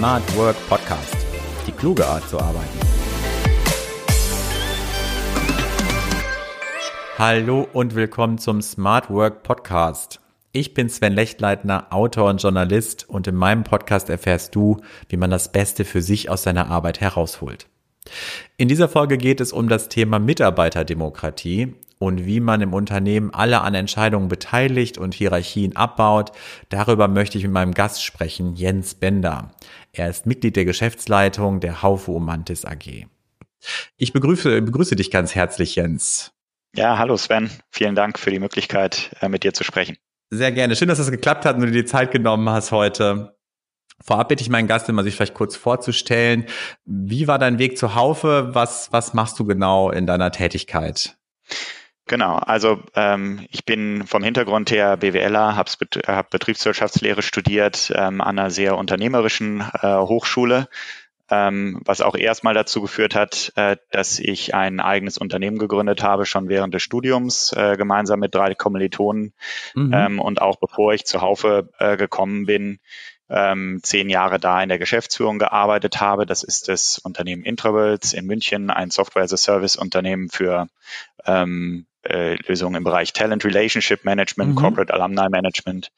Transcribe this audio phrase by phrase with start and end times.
[0.00, 1.14] Smart Work Podcast.
[1.66, 2.78] Die kluge Art zu arbeiten.
[7.18, 10.20] Hallo und willkommen zum Smart Work Podcast.
[10.52, 14.78] Ich bin Sven Lechtleitner, Autor und Journalist und in meinem Podcast erfährst du,
[15.10, 17.66] wie man das Beste für sich aus seiner Arbeit herausholt.
[18.56, 23.60] In dieser Folge geht es um das Thema Mitarbeiterdemokratie und wie man im Unternehmen alle
[23.60, 26.32] an Entscheidungen beteiligt und Hierarchien abbaut.
[26.70, 29.52] Darüber möchte ich mit meinem Gast sprechen, Jens Bender.
[29.92, 33.06] Er ist Mitglied der Geschäftsleitung der Haufe Umantis AG.
[33.98, 36.32] Ich begrüße, begrüße dich ganz herzlich, Jens.
[36.74, 37.50] Ja, hallo Sven.
[37.70, 39.98] Vielen Dank für die Möglichkeit, äh, mit dir zu sprechen.
[40.30, 40.76] Sehr gerne.
[40.76, 43.36] Schön, dass das geklappt hat und du dir die Zeit genommen hast heute.
[44.02, 46.46] Vorab bitte ich meinen Gast immer, sich vielleicht kurz vorzustellen.
[46.86, 48.54] Wie war dein Weg zur Haufe?
[48.54, 51.18] Was, was machst du genau in deiner Tätigkeit?
[52.10, 55.70] Genau, also ähm, ich bin vom Hintergrund her BWLer, habe
[56.08, 60.68] hab Betriebswirtschaftslehre studiert ähm, an einer sehr unternehmerischen äh, Hochschule,
[61.30, 66.26] ähm, was auch erstmal dazu geführt hat, äh, dass ich ein eigenes Unternehmen gegründet habe,
[66.26, 69.32] schon während des Studiums, äh, gemeinsam mit drei Kommilitonen.
[69.76, 69.92] Mhm.
[69.94, 72.80] Ähm, und auch bevor ich zur Haufe äh, gekommen bin,
[73.30, 76.26] ähm, zehn Jahre da in der Geschäftsführung gearbeitet habe.
[76.26, 80.66] Das ist das Unternehmen Intravels in München, ein Software-as-a-Service-Unternehmen für
[81.24, 84.56] ähm, äh, Lösungen im Bereich Talent Relationship Management, mhm.
[84.56, 85.92] Corporate Alumni Management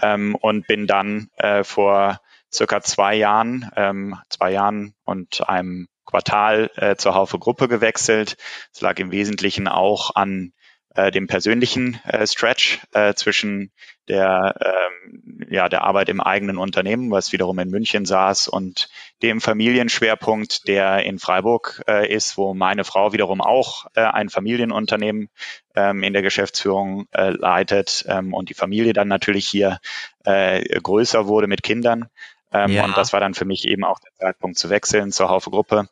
[0.00, 2.20] ähm, und bin dann äh, vor
[2.52, 8.36] circa zwei Jahren, ähm, zwei Jahren und einem Quartal äh, zur Haufe Gruppe gewechselt.
[8.72, 10.52] Es lag im Wesentlichen auch an
[10.94, 13.72] äh, dem persönlichen äh, Stretch äh, zwischen
[14.08, 18.88] der, ähm, ja, der Arbeit im eigenen Unternehmen, was wiederum in München saß, und
[19.22, 25.28] dem Familienschwerpunkt, der in Freiburg äh, ist, wo meine Frau wiederum auch äh, ein Familienunternehmen
[25.76, 29.78] ähm, in der Geschäftsführung äh, leitet ähm, und die Familie dann natürlich hier
[30.24, 32.08] äh, größer wurde mit Kindern.
[32.52, 32.84] Ähm, ja.
[32.84, 35.88] Und das war dann für mich eben auch der Zeitpunkt zu wechseln zur Haufe Gruppe.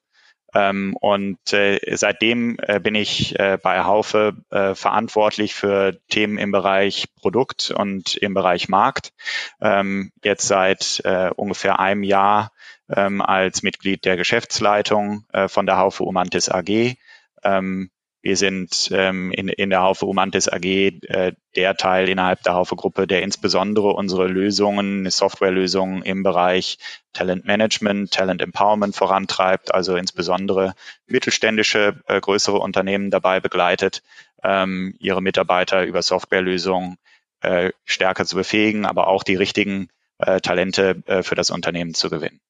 [0.54, 6.50] Ähm, und äh, seitdem äh, bin ich äh, bei Haufe äh, verantwortlich für Themen im
[6.50, 9.12] Bereich Produkt und im Bereich Markt.
[9.60, 12.52] Ähm, jetzt seit äh, ungefähr einem Jahr
[12.88, 16.96] ähm, als Mitglied der Geschäftsleitung äh, von der Haufe Umantis AG.
[17.42, 17.90] Ähm,
[18.22, 22.76] wir sind ähm, in, in der Haufe Umantis AG äh, der Teil innerhalb der Haufe
[22.76, 26.78] Gruppe, der insbesondere unsere Lösungen, Softwarelösungen im Bereich
[27.12, 30.74] Talent Management, Talent Empowerment vorantreibt, also insbesondere
[31.06, 34.02] mittelständische, äh, größere Unternehmen dabei begleitet,
[34.44, 36.98] ähm, ihre Mitarbeiter über Softwarelösungen
[37.40, 39.88] äh, stärker zu befähigen, aber auch die richtigen
[40.20, 42.40] äh, Talente äh, für das Unternehmen zu gewinnen.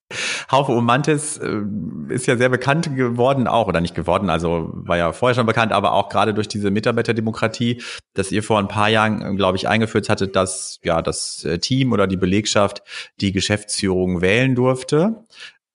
[0.50, 1.60] Haufe Umantis äh,
[2.08, 5.72] ist ja sehr bekannt geworden auch, oder nicht geworden, also war ja vorher schon bekannt,
[5.72, 7.82] aber auch gerade durch diese Mitarbeiterdemokratie,
[8.14, 12.06] dass ihr vor ein paar Jahren, glaube ich, eingeführt hattet, dass ja das Team oder
[12.06, 12.82] die Belegschaft
[13.20, 15.24] die Geschäftsführung wählen durfte.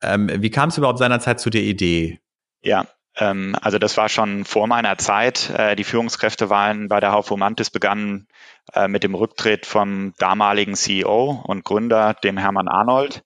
[0.01, 2.19] Ähm, wie kam es überhaupt seinerzeit zu der Idee?
[2.61, 2.85] Ja,
[3.17, 5.51] ähm, also das war schon vor meiner Zeit.
[5.77, 8.27] Die Führungskräftewahlen bei der Haufe Umantis begannen
[8.73, 13.23] äh, mit dem Rücktritt vom damaligen CEO und Gründer, dem Hermann Arnold.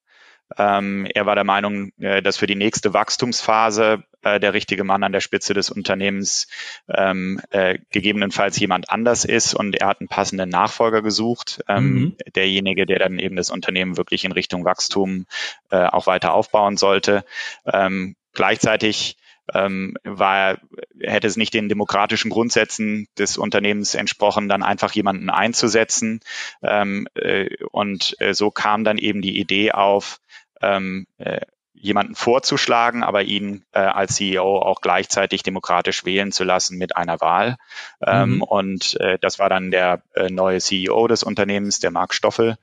[0.57, 5.03] Ähm, er war der Meinung, äh, dass für die nächste Wachstumsphase äh, der richtige Mann
[5.03, 6.47] an der Spitze des Unternehmens
[6.89, 12.17] ähm, äh, gegebenenfalls jemand anders ist und er hat einen passenden Nachfolger gesucht, ähm, mhm.
[12.35, 15.27] derjenige, der dann eben das Unternehmen wirklich in Richtung Wachstum
[15.69, 17.23] äh, auch weiter aufbauen sollte.
[17.65, 19.17] Ähm, gleichzeitig
[19.53, 20.57] ähm, war,
[20.99, 26.21] hätte es nicht den demokratischen Grundsätzen des Unternehmens entsprochen, dann einfach jemanden einzusetzen.
[26.61, 30.19] Ähm, äh, und äh, so kam dann eben die Idee auf,
[30.61, 31.41] ähm, äh,
[31.73, 37.21] jemanden vorzuschlagen, aber ihn äh, als CEO auch gleichzeitig demokratisch wählen zu lassen mit einer
[37.21, 37.55] Wahl.
[38.05, 38.43] Ähm, mhm.
[38.43, 42.57] Und äh, das war dann der äh, neue CEO des Unternehmens, der Marc Stoffel.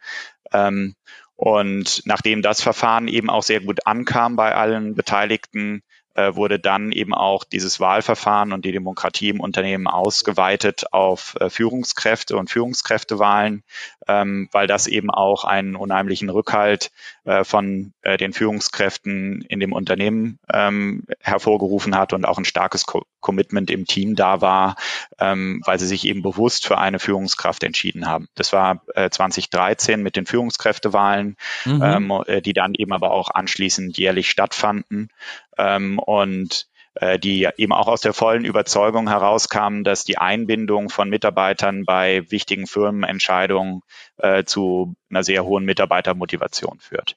[0.53, 0.95] Ähm,
[1.35, 5.83] und nachdem das Verfahren eben auch sehr gut ankam bei allen Beteiligten,
[6.17, 12.37] wurde dann eben auch dieses Wahlverfahren und die Demokratie im Unternehmen ausgeweitet auf äh, Führungskräfte
[12.37, 13.63] und Führungskräftewahlen,
[14.09, 16.91] ähm, weil das eben auch einen unheimlichen Rückhalt
[17.25, 22.87] äh, von äh, den Führungskräften in dem Unternehmen ähm, hervorgerufen hat und auch ein starkes
[22.87, 24.77] Co Commitment im Team da war,
[25.19, 28.29] ähm, weil sie sich eben bewusst für eine Führungskraft entschieden haben.
[28.37, 32.23] Das war äh, 2013 mit den Führungskräftewahlen, mhm.
[32.27, 35.11] äh, die dann eben aber auch anschließend jährlich stattfanden
[35.57, 41.11] ähm, und äh, die eben auch aus der vollen Überzeugung herauskamen, dass die Einbindung von
[41.11, 43.83] Mitarbeitern bei wichtigen Firmenentscheidungen
[44.17, 47.17] äh, zu einer sehr hohen Mitarbeitermotivation führt.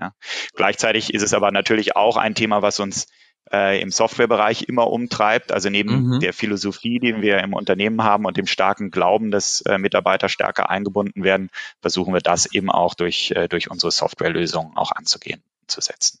[0.00, 0.12] Ja.
[0.54, 3.06] Gleichzeitig ist es aber natürlich auch ein Thema, was uns
[3.50, 5.52] äh, im Softwarebereich immer umtreibt.
[5.52, 6.20] Also neben mhm.
[6.20, 10.70] der Philosophie, die wir im Unternehmen haben und dem starken Glauben, dass äh, Mitarbeiter stärker
[10.70, 11.50] eingebunden werden,
[11.80, 15.42] versuchen wir das eben auch durch, äh, durch unsere Softwarelösungen auch anzugehen.
[15.66, 16.20] zu setzen.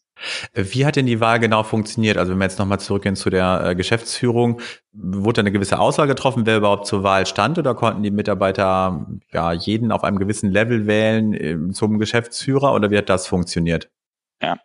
[0.54, 2.16] Wie hat denn die Wahl genau funktioniert?
[2.16, 4.60] Also wenn wir jetzt nochmal zurückgehen zu der äh, Geschäftsführung,
[4.92, 9.52] wurde eine gewisse Auswahl getroffen, wer überhaupt zur Wahl stand oder konnten die Mitarbeiter ja
[9.52, 13.90] jeden auf einem gewissen Level wählen äh, zum Geschäftsführer oder wie hat das funktioniert?
[14.42, 14.58] Ja,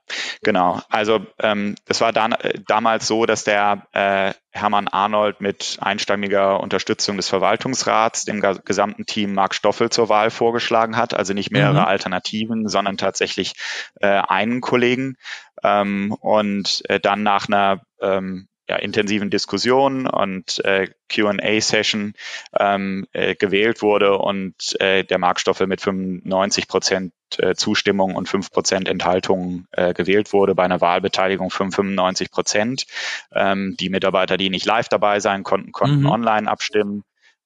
[0.44, 0.82] genau.
[0.90, 6.60] Also ähm, es war dann, äh, damals so, dass der äh, Hermann Arnold mit einstimmiger
[6.60, 11.14] Unterstützung des Verwaltungsrats dem gesamten Team Marc Stoffel zur Wahl vorgeschlagen hat.
[11.14, 11.86] Also nicht mehrere mhm.
[11.86, 13.54] Alternativen, sondern tatsächlich
[14.02, 15.16] äh, einen Kollegen.
[15.64, 22.14] Ähm, und äh, dann nach einer ähm, ja, intensiven Diskussion und äh, QA-Session
[22.58, 28.50] ähm, äh, gewählt wurde und äh, der Marktstoffe mit 95 Prozent äh, Zustimmung und 5
[28.50, 32.86] Prozent Enthaltung äh, gewählt wurde bei einer Wahlbeteiligung von 95 Prozent.
[33.34, 36.10] Ähm, die Mitarbeiter, die nicht live dabei sein konnten, konnten mhm.
[36.10, 37.04] online abstimmen.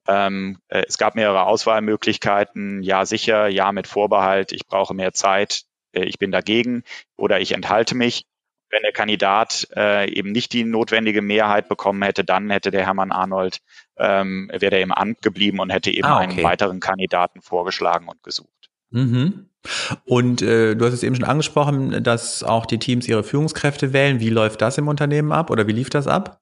[0.07, 2.83] Ähm, äh, es gab mehrere Auswahlmöglichkeiten.
[2.83, 5.63] Ja, sicher, ja mit Vorbehalt, ich brauche mehr Zeit,
[5.93, 6.83] äh, ich bin dagegen
[7.17, 8.27] oder ich enthalte mich
[8.69, 13.11] wenn der Kandidat äh, eben nicht die notwendige Mehrheit bekommen hätte, dann hätte der Hermann
[13.11, 13.59] Arnold,
[13.97, 16.31] ähm, wäre der im Amt geblieben und hätte eben ah, okay.
[16.31, 18.49] einen weiteren Kandidaten vorgeschlagen und gesucht.
[18.91, 19.49] Mhm.
[20.05, 24.19] Und äh, du hast es eben schon angesprochen, dass auch die Teams ihre Führungskräfte wählen.
[24.19, 26.39] Wie läuft das im Unternehmen ab oder wie lief das ab?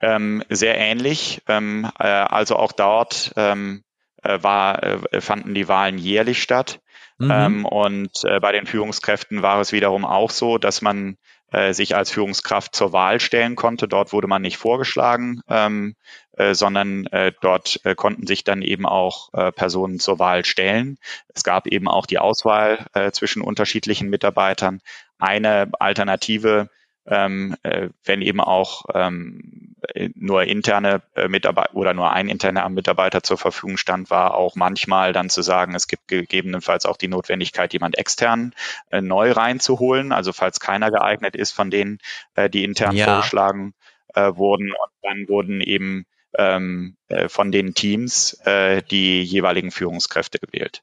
[0.00, 1.42] Ähm, sehr ähnlich.
[1.48, 3.82] Ähm, äh, also auch dort ähm,
[4.22, 6.80] äh, war, äh, fanden die Wahlen jährlich statt.
[7.18, 7.30] Mhm.
[7.30, 11.16] Ähm, und äh, bei den Führungskräften war es wiederum auch so, dass man
[11.52, 13.88] äh, sich als Führungskraft zur Wahl stellen konnte.
[13.88, 15.94] Dort wurde man nicht vorgeschlagen, ähm,
[16.32, 20.98] äh, sondern äh, dort äh, konnten sich dann eben auch äh, Personen zur Wahl stellen.
[21.28, 24.80] Es gab eben auch die Auswahl äh, zwischen unterschiedlichen Mitarbeitern.
[25.18, 26.68] Eine Alternative
[27.06, 29.71] ähm, äh, wenn eben auch ähm,
[30.14, 35.12] nur interne äh, Mitarbeiter oder nur ein interner Mitarbeiter zur Verfügung stand, war auch manchmal
[35.12, 38.54] dann zu sagen, es gibt gegebenenfalls auch die Notwendigkeit, jemand extern
[38.90, 40.12] äh, neu reinzuholen.
[40.12, 41.98] Also falls keiner geeignet ist von denen,
[42.34, 43.06] äh, die intern ja.
[43.06, 43.74] vorgeschlagen
[44.14, 44.70] äh, wurden.
[44.70, 46.04] Und dann wurden eben
[46.38, 50.82] ähm, äh, von den Teams äh, die jeweiligen Führungskräfte gewählt.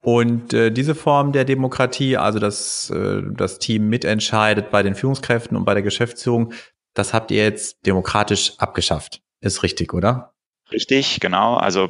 [0.00, 5.56] Und äh, diese Form der Demokratie, also dass äh, das Team mitentscheidet bei den Führungskräften
[5.56, 6.52] und bei der Geschäftsführung,
[6.98, 9.20] das habt ihr jetzt demokratisch abgeschafft.
[9.40, 10.34] Ist richtig, oder?
[10.70, 11.54] Richtig, genau.
[11.54, 11.88] Also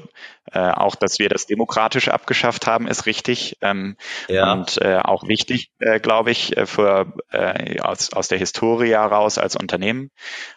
[0.53, 3.97] äh, auch, dass wir das demokratisch abgeschafft haben, ist richtig ähm,
[4.29, 4.53] ja.
[4.53, 9.37] und äh, auch wichtig, äh, glaube ich, äh, für äh, aus, aus der Historie heraus
[9.39, 10.11] als Unternehmen.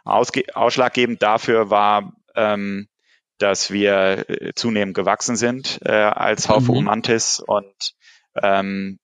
[0.04, 2.88] Ausge ausschlaggebend dafür war ähm,
[3.42, 6.78] dass wir äh, zunehmend gewachsen sind äh, als Haufe mhm.
[6.78, 7.94] Umantis und
[8.42, 9.00] ähm,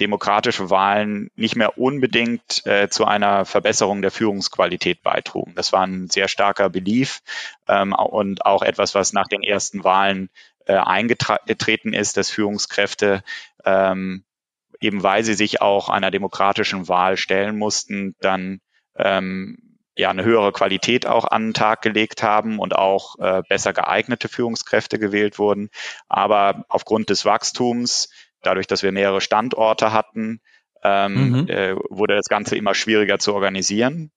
[0.00, 5.54] demokratische Wahlen nicht mehr unbedingt äh, zu einer Verbesserung der Führungsqualität beitrugen.
[5.54, 7.20] Das war ein sehr starker Belief
[7.68, 10.30] ähm, und auch etwas, was nach den ersten Wahlen
[10.66, 13.22] äh, eingetreten ist, dass Führungskräfte
[13.64, 14.24] ähm,
[14.82, 18.60] eben weil sie sich auch einer demokratischen Wahl stellen mussten, dann
[18.96, 19.58] ähm,
[19.96, 24.28] ja eine höhere Qualität auch an den Tag gelegt haben und auch äh, besser geeignete
[24.28, 25.70] Führungskräfte gewählt wurden.
[26.08, 28.10] Aber aufgrund des Wachstums,
[28.42, 30.40] dadurch, dass wir mehrere Standorte hatten,
[30.82, 31.48] ähm, mhm.
[31.48, 34.10] äh, wurde das Ganze immer schwieriger zu organisieren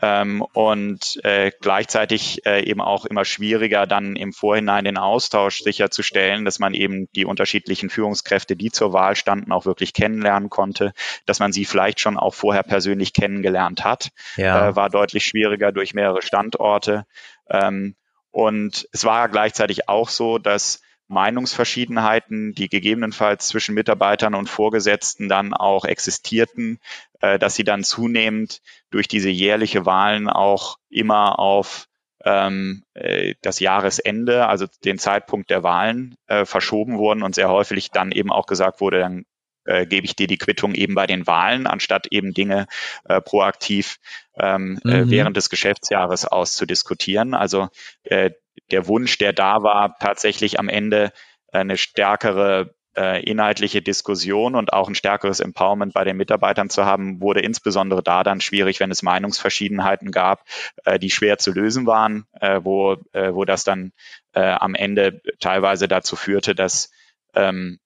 [0.00, 6.44] ähm, und äh, gleichzeitig äh, eben auch immer schwieriger, dann im Vorhinein den Austausch sicherzustellen,
[6.44, 10.92] dass man eben die unterschiedlichen Führungskräfte, die zur Wahl standen, auch wirklich kennenlernen konnte,
[11.26, 14.70] dass man sie vielleicht schon auch vorher persönlich kennengelernt hat, ja.
[14.70, 17.04] äh, war deutlich schwieriger durch mehrere Standorte.
[17.50, 17.94] Ähm,
[18.30, 20.80] und es war gleichzeitig auch so, dass
[21.12, 26.78] Meinungsverschiedenheiten, die gegebenenfalls zwischen Mitarbeitern und Vorgesetzten dann auch existierten,
[27.20, 31.86] äh, dass sie dann zunehmend durch diese jährliche Wahlen auch immer auf
[32.24, 37.90] ähm, äh, das Jahresende, also den Zeitpunkt der Wahlen, äh, verschoben wurden und sehr häufig
[37.90, 39.24] dann eben auch gesagt wurde, dann
[39.64, 42.66] äh, gebe ich dir die Quittung eben bei den Wahlen, anstatt eben Dinge
[43.04, 43.98] äh, proaktiv
[44.36, 45.10] ähm, äh, mhm.
[45.10, 47.34] während des Geschäftsjahres auszudiskutieren.
[47.34, 47.68] Also
[48.02, 48.30] äh,
[48.70, 51.12] der Wunsch, der da war, tatsächlich am Ende
[51.52, 57.20] eine stärkere äh, inhaltliche Diskussion und auch ein stärkeres Empowerment bei den Mitarbeitern zu haben,
[57.20, 60.44] wurde insbesondere da dann schwierig, wenn es Meinungsverschiedenheiten gab,
[60.84, 63.92] äh, die schwer zu lösen waren, äh, wo, äh, wo das dann
[64.34, 66.90] äh, am Ende teilweise dazu führte, dass
[67.34, 67.78] ähm,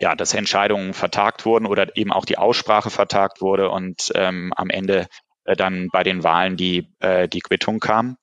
[0.00, 4.70] ja, dass Entscheidungen vertagt wurden oder eben auch die Aussprache vertagt wurde und ähm, am
[4.70, 5.08] Ende
[5.48, 8.18] äh, dann bei den Wahlen die, äh, die Quittung kam.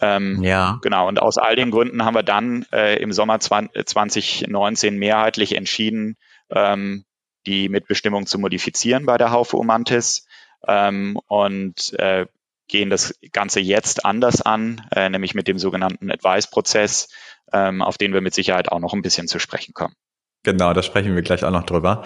[0.00, 0.78] Ähm, ja.
[0.82, 6.16] Genau, und aus all den Gründen haben wir dann äh, im Sommer 2019 mehrheitlich entschieden,
[6.50, 7.04] ähm,
[7.46, 10.26] die Mitbestimmung zu modifizieren bei der Haufe Umantis
[10.66, 12.26] ähm, und äh,
[12.68, 17.08] gehen das Ganze jetzt anders an, äh, nämlich mit dem sogenannten Advice-Prozess,
[17.52, 19.94] ähm, auf den wir mit Sicherheit auch noch ein bisschen zu sprechen kommen.
[20.44, 22.02] Genau, da sprechen wir gleich auch noch drüber.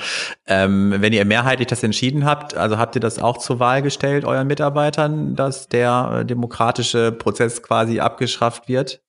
[0.46, 4.26] Ähm, wenn ihr mehrheitlich das entschieden habt, also habt ihr das auch zur Wahl gestellt,
[4.26, 9.00] euren Mitarbeitern, dass der äh, demokratische Prozess quasi abgeschafft wird?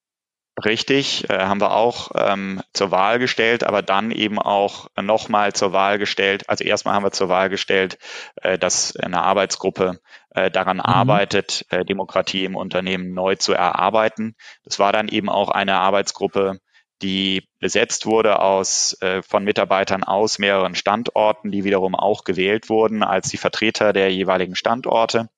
[0.63, 5.71] Richtig, äh, haben wir auch ähm, zur Wahl gestellt, aber dann eben auch nochmal zur
[5.71, 6.49] Wahl gestellt.
[6.49, 7.99] Also erstmal haben wir zur Wahl gestellt,
[8.41, 9.99] äh, dass eine Arbeitsgruppe
[10.31, 10.83] äh, daran mhm.
[10.83, 14.35] arbeitet, äh, Demokratie im Unternehmen neu zu erarbeiten.
[14.63, 16.59] Das war dann eben auch eine Arbeitsgruppe,
[17.01, 23.03] die besetzt wurde aus, äh, von Mitarbeitern aus mehreren Standorten, die wiederum auch gewählt wurden
[23.03, 25.29] als die Vertreter der jeweiligen Standorte.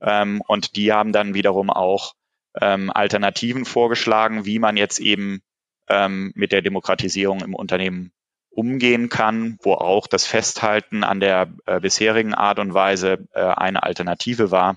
[0.00, 2.14] Ähm, und die haben dann wiederum auch
[2.60, 5.42] ähm, Alternativen vorgeschlagen, wie man jetzt eben
[5.88, 8.12] ähm, mit der Demokratisierung im Unternehmen
[8.54, 13.82] umgehen kann, wo auch das Festhalten an der äh, bisherigen Art und Weise äh, eine
[13.82, 14.76] Alternative war,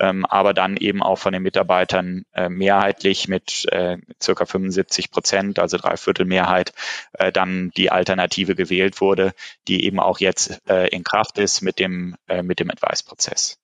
[0.00, 5.58] ähm, aber dann eben auch von den Mitarbeitern äh, mehrheitlich mit äh, circa 75 Prozent,
[5.58, 6.72] also Dreiviertel Mehrheit,
[7.12, 9.32] äh, dann die Alternative gewählt wurde,
[9.68, 13.61] die eben auch jetzt äh, in Kraft ist mit dem, äh, mit dem Advice-Prozess.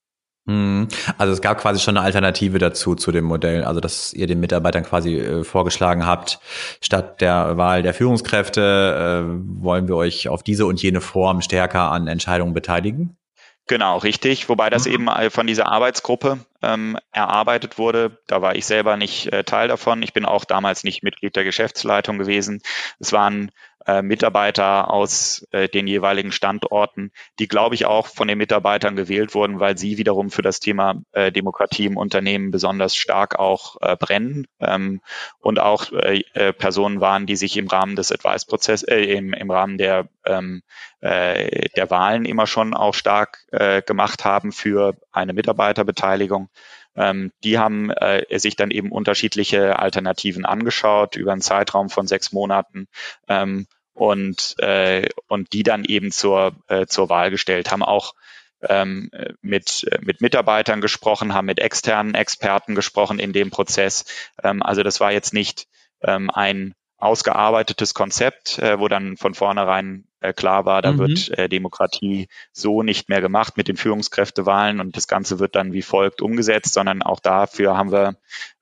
[0.49, 0.89] Mhm.
[1.19, 4.41] Also es gab quasi schon eine Alternative dazu zu dem Modell, also dass ihr den
[4.41, 6.41] Mitarbeitern quasi äh, vorgeschlagen habt,
[6.81, 11.91] statt der Wahl der Führungskräfte äh, wollen wir euch auf diese und jene Form stärker
[11.93, 13.19] an Entscheidungen beteiligen.
[13.67, 14.49] Genau, richtig.
[14.49, 14.93] Wobei das mhm.
[14.95, 18.19] eben von dieser Arbeitsgruppe ähm, erarbeitet wurde.
[18.27, 20.03] Da war ich selber nicht äh, Teil davon.
[20.03, 22.63] Ich bin auch damals nicht Mitglied der Geschäftsleitung gewesen.
[22.99, 23.51] Es waren
[23.89, 29.35] äh, Mitarbeiter aus äh, den jeweiligen Standorten, die, glaube ich, auch von den Mitarbeitern gewählt
[29.35, 33.97] wurden, weil sie wiederum für das Thema äh, Demokratie im Unternehmen besonders stark auch äh,
[33.97, 35.01] brennen ähm,
[35.41, 39.51] und auch äh, äh, Personen waren, die sich im Rahmen des Advice-Prozesses, äh, im, im
[39.51, 40.61] Rahmen der, ähm,
[41.01, 46.51] äh, der Wahlen immer schon auch stark äh, gemacht haben für eine Mitarbeiterbeteiligung.
[46.95, 52.33] Ähm, die haben äh, sich dann eben unterschiedliche Alternativen angeschaut über einen Zeitraum von sechs
[52.33, 52.87] Monaten
[53.29, 53.67] ähm,
[53.99, 58.15] und, äh, und die dann eben zur, äh, zur Wahl gestellt, haben auch
[58.63, 64.05] ähm, mit, mit Mitarbeitern gesprochen, haben mit externen Experten gesprochen in dem Prozess.
[64.43, 65.69] Ähm, also das war jetzt nicht
[66.03, 70.99] ähm, ein ausgearbeitetes Konzept, äh, wo dann von vornherein äh, klar war, da mhm.
[70.99, 75.73] wird äh, Demokratie so nicht mehr gemacht mit den Führungskräftewahlen und das Ganze wird dann
[75.73, 78.17] wie folgt umgesetzt, sondern auch dafür haben wir,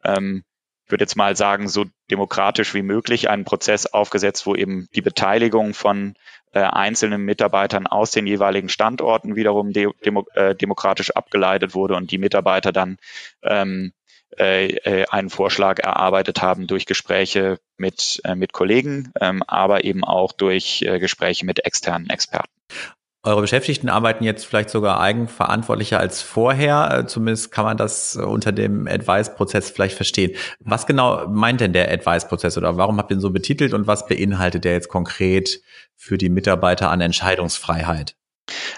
[0.04, 0.44] ähm,
[0.86, 5.02] ich würde jetzt mal sagen, so demokratisch wie möglich einen Prozess aufgesetzt, wo eben die
[5.02, 6.14] Beteiligung von
[6.52, 12.12] äh, einzelnen Mitarbeitern aus den jeweiligen Standorten wiederum de demo äh, demokratisch abgeleitet wurde und
[12.12, 12.98] die Mitarbeiter dann
[13.42, 13.92] ähm,
[14.38, 20.04] äh, äh, einen Vorschlag erarbeitet haben durch Gespräche mit, äh, mit Kollegen, ähm, aber eben
[20.04, 22.50] auch durch Gespräche mit externen Experten.
[23.26, 26.96] Eure Beschäftigten arbeiten jetzt vielleicht sogar eigenverantwortlicher als vorher.
[26.96, 30.36] Äh, zumindest kann man das unter dem Advice-Prozess vielleicht verstehen.
[30.60, 34.06] Was genau meint denn der Advice-Prozess oder warum habt ihr ihn so betitelt und was
[34.06, 35.60] beinhaltet der jetzt konkret
[35.96, 38.14] für die Mitarbeiter an Entscheidungsfreiheit?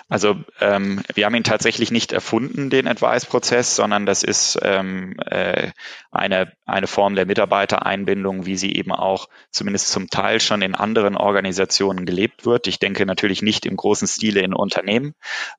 [0.08, 5.70] Also ähm, wir haben ihn tatsächlich nicht erfunden, den Advice-Prozess, sondern das ist ähm, äh,
[6.10, 11.16] eine, eine Form der Mitarbeitereinbindung, wie sie eben auch zumindest zum Teil schon in anderen
[11.16, 12.66] Organisationen gelebt wird.
[12.66, 15.14] Ich denke natürlich nicht im großen Stile in Unternehmen,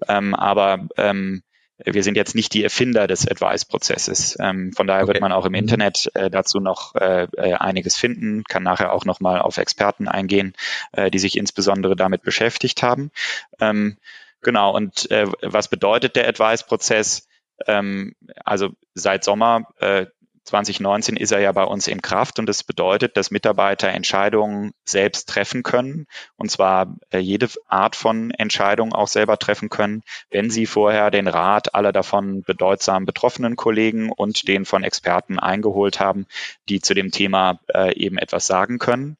[0.07, 1.43] ähm, aber ähm,
[1.85, 4.37] wir sind jetzt nicht die Erfinder des Advice-Prozesses.
[4.39, 5.13] Ähm, von daher okay.
[5.13, 5.59] wird man auch im mhm.
[5.59, 10.53] Internet äh, dazu noch äh, äh, einiges finden, kann nachher auch nochmal auf Experten eingehen,
[10.91, 13.11] äh, die sich insbesondere damit beschäftigt haben.
[13.59, 13.97] Ähm,
[14.41, 17.27] genau, und äh, was bedeutet der Advice-Prozess?
[17.67, 20.05] Ähm, also seit Sommer äh,
[20.49, 25.29] 2019 ist er ja bei uns in Kraft und das bedeutet, dass Mitarbeiter Entscheidungen selbst
[25.29, 30.65] treffen können und zwar äh, jede Art von Entscheidung auch selber treffen können, wenn sie
[30.65, 36.25] vorher den Rat aller davon bedeutsam betroffenen Kollegen und den von Experten eingeholt haben,
[36.67, 39.17] die zu dem Thema äh, eben etwas sagen können.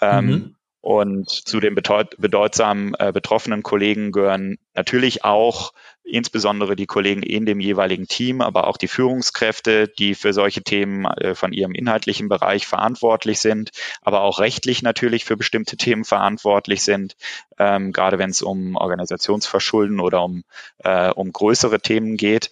[0.00, 0.56] Ähm, mhm.
[0.82, 5.72] Und zu den bedeutsamen äh, betroffenen Kollegen gehören natürlich auch
[6.02, 11.04] insbesondere die Kollegen in dem jeweiligen Team, aber auch die Führungskräfte, die für solche Themen
[11.04, 13.70] äh, von ihrem inhaltlichen Bereich verantwortlich sind,
[14.00, 17.14] aber auch rechtlich natürlich für bestimmte Themen verantwortlich sind,
[17.58, 20.44] ähm, gerade wenn es um Organisationsverschulden oder um,
[20.78, 22.50] äh, um größere Themen geht.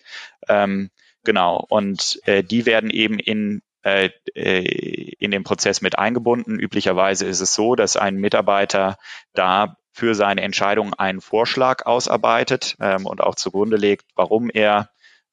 [0.49, 0.91] Ähm,
[1.25, 6.59] genau, und äh, die werden eben in äh, äh, in den Prozess mit eingebunden.
[6.59, 8.99] Üblicherweise ist es so, dass ein Mitarbeiter
[9.35, 14.91] da für seine Entscheidung einen Vorschlag ausarbeitet ähm, und auch zugrunde legt, warum er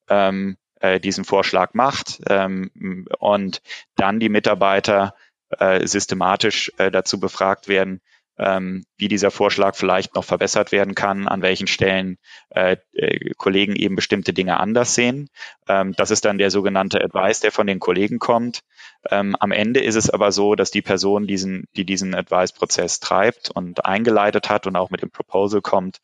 [0.10, 3.62] ähm, äh, diesen Vorschlag macht ähm, und
[3.96, 5.16] dann die Mitarbeiter
[5.50, 8.02] äh, systematisch äh, dazu befragt werden,
[8.38, 12.18] ähm, wie dieser Vorschlag vielleicht noch verbessert werden kann, an welchen Stellen
[12.50, 15.30] äh, äh, Kollegen eben bestimmte Dinge anders sehen.
[15.68, 18.62] Ähm, das ist dann der sogenannte Advice, der von den Kollegen kommt.
[19.10, 23.50] Ähm, am Ende ist es aber so, dass die Person, diesen, die diesen Advice-Prozess treibt
[23.52, 26.00] und eingeleitet hat und auch mit dem Proposal kommt,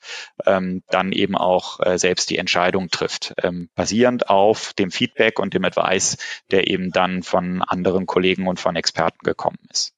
[0.46, 5.54] ähm, dann eben auch äh, selbst die Entscheidung trifft, ähm, basierend auf dem Feedback und
[5.54, 6.18] dem Advice,
[6.52, 9.94] der eben dann von anderen Kollegen und von Experten gekommen ist.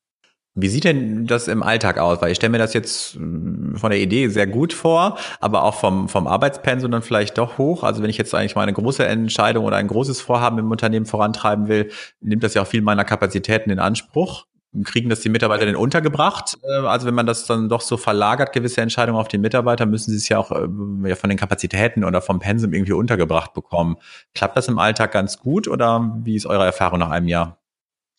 [0.55, 2.21] Wie sieht denn das im Alltag aus?
[2.21, 5.73] Weil ich stelle mir das jetzt hm, von der Idee sehr gut vor, aber auch
[5.73, 7.83] vom, vom Arbeitspensum dann vielleicht doch hoch.
[7.83, 11.07] Also wenn ich jetzt eigentlich mal eine große Entscheidung oder ein großes Vorhaben im Unternehmen
[11.07, 11.89] vorantreiben will,
[12.21, 14.45] nimmt das ja auch viel meiner Kapazitäten in Anspruch.
[14.83, 16.57] Kriegen das die Mitarbeiter denn untergebracht?
[16.63, 20.11] Äh, also wenn man das dann doch so verlagert, gewisse Entscheidungen auf den Mitarbeiter, müssen
[20.11, 20.67] sie es ja auch äh,
[21.07, 23.97] ja, von den Kapazitäten oder vom Pensum irgendwie untergebracht bekommen.
[24.35, 27.62] Klappt das im Alltag ganz gut oder wie ist eure Erfahrung nach einem Jahr?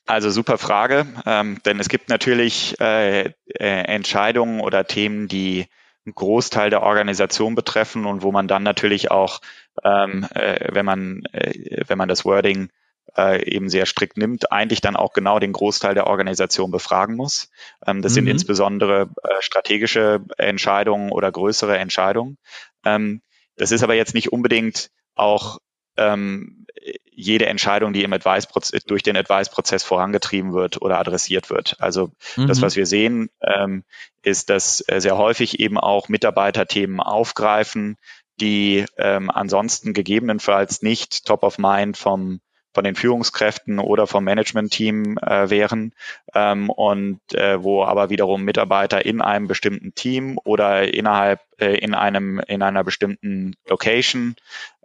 [0.06, 5.66] Also super Frage, ähm, denn es gibt natürlich äh, äh, Entscheidungen oder Themen, die
[6.04, 9.40] einen Großteil der Organisation betreffen und wo man dann natürlich auch,
[9.82, 12.68] ähm, äh, wenn man äh, wenn man das Wording
[13.16, 17.50] äh, eben sehr strikt nimmt, eigentlich dann auch genau den Großteil der Organisation befragen muss.
[17.86, 18.14] Ähm, das mhm.
[18.14, 22.36] sind insbesondere äh, strategische Entscheidungen oder größere Entscheidungen.
[22.84, 23.22] Ähm,
[23.56, 25.58] das ist aber jetzt nicht unbedingt auch
[25.96, 26.66] ähm,
[27.10, 28.48] jede Entscheidung, die im Advice
[28.86, 31.76] durch den Advice-Prozess vorangetrieben wird oder adressiert wird.
[31.78, 32.48] Also mhm.
[32.48, 33.84] das, was wir sehen, ähm,
[34.22, 37.96] ist, dass äh, sehr häufig eben auch Mitarbeiterthemen aufgreifen,
[38.40, 42.40] die ähm, ansonsten gegebenenfalls nicht top of mind vom
[42.74, 45.94] von den Führungskräften oder vom Management-Team äh, wären
[46.34, 51.94] ähm, und äh, wo aber wiederum Mitarbeiter in einem bestimmten Team oder innerhalb äh, in
[51.94, 54.34] einem in einer bestimmten Location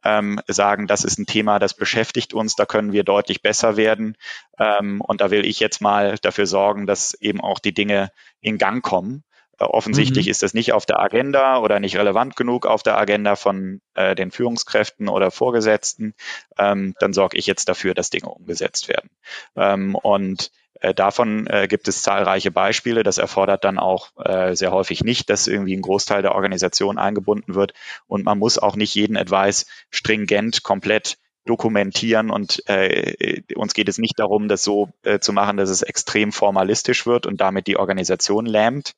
[0.04, 4.16] ähm, sagen, das ist ein Thema, das beschäftigt uns, da können wir deutlich besser werden.
[4.58, 8.58] Ähm, und da will ich jetzt mal dafür sorgen, dass eben auch die Dinge in
[8.58, 9.24] Gang kommen.
[9.60, 10.32] Offensichtlich mhm.
[10.32, 14.16] ist das nicht auf der Agenda oder nicht relevant genug auf der Agenda von äh,
[14.16, 16.14] den Führungskräften oder Vorgesetzten.
[16.58, 19.10] Ähm, dann sorge ich jetzt dafür, dass Dinge umgesetzt werden.
[19.56, 20.52] Ähm, und
[20.82, 23.04] äh, davon äh, gibt es zahlreiche Beispiele.
[23.04, 27.56] Das erfordert dann auch äh, sehr häufig nicht, dass irgendwie ein Großteil der Organisation eingebunden
[27.56, 27.74] wird.
[28.08, 33.98] Und man muss auch nicht jeden Advice stringent komplett dokumentieren und äh, uns geht es
[33.98, 37.78] nicht darum, das so äh, zu machen, dass es extrem formalistisch wird und damit die
[37.78, 38.94] Organisation lähmt,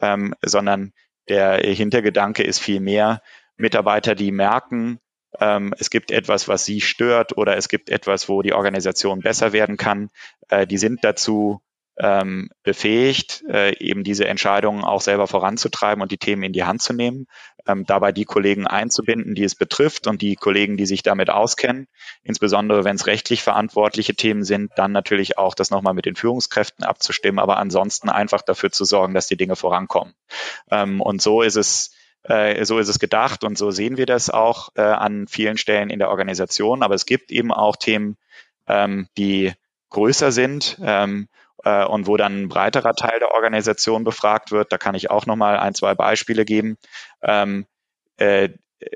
[0.00, 0.92] ähm, sondern
[1.28, 3.22] der Hintergedanke ist vielmehr
[3.56, 5.00] Mitarbeiter, die merken,
[5.40, 9.52] ähm, es gibt etwas, was sie stört oder es gibt etwas, wo die Organisation besser
[9.52, 10.10] werden kann.
[10.48, 11.60] Äh, die sind dazu
[11.98, 16.82] ähm, befähigt, äh, eben diese Entscheidungen auch selber voranzutreiben und die Themen in die Hand
[16.82, 17.26] zu nehmen,
[17.66, 21.88] ähm, dabei die Kollegen einzubinden, die es betrifft und die Kollegen, die sich damit auskennen,
[22.22, 26.84] insbesondere wenn es rechtlich verantwortliche Themen sind, dann natürlich auch das nochmal mit den Führungskräften
[26.84, 30.14] abzustimmen, aber ansonsten einfach dafür zu sorgen, dass die Dinge vorankommen.
[30.70, 31.92] Ähm, und so ist es
[32.24, 35.90] äh, so ist es gedacht und so sehen wir das auch äh, an vielen Stellen
[35.90, 36.82] in der Organisation.
[36.82, 38.16] Aber es gibt eben auch Themen,
[38.66, 39.52] ähm, die
[39.90, 41.28] größer sind ähm,
[41.66, 44.70] äh, und wo dann ein breiterer Teil der Organisation befragt wird.
[44.70, 46.78] Da kann ich auch nochmal ein, zwei Beispiele geben.
[47.22, 47.66] Ähm,
[48.18, 48.50] äh,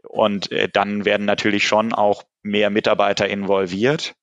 [0.08, 4.14] und äh, dann werden natürlich schon auch mehr Mitarbeiter involviert.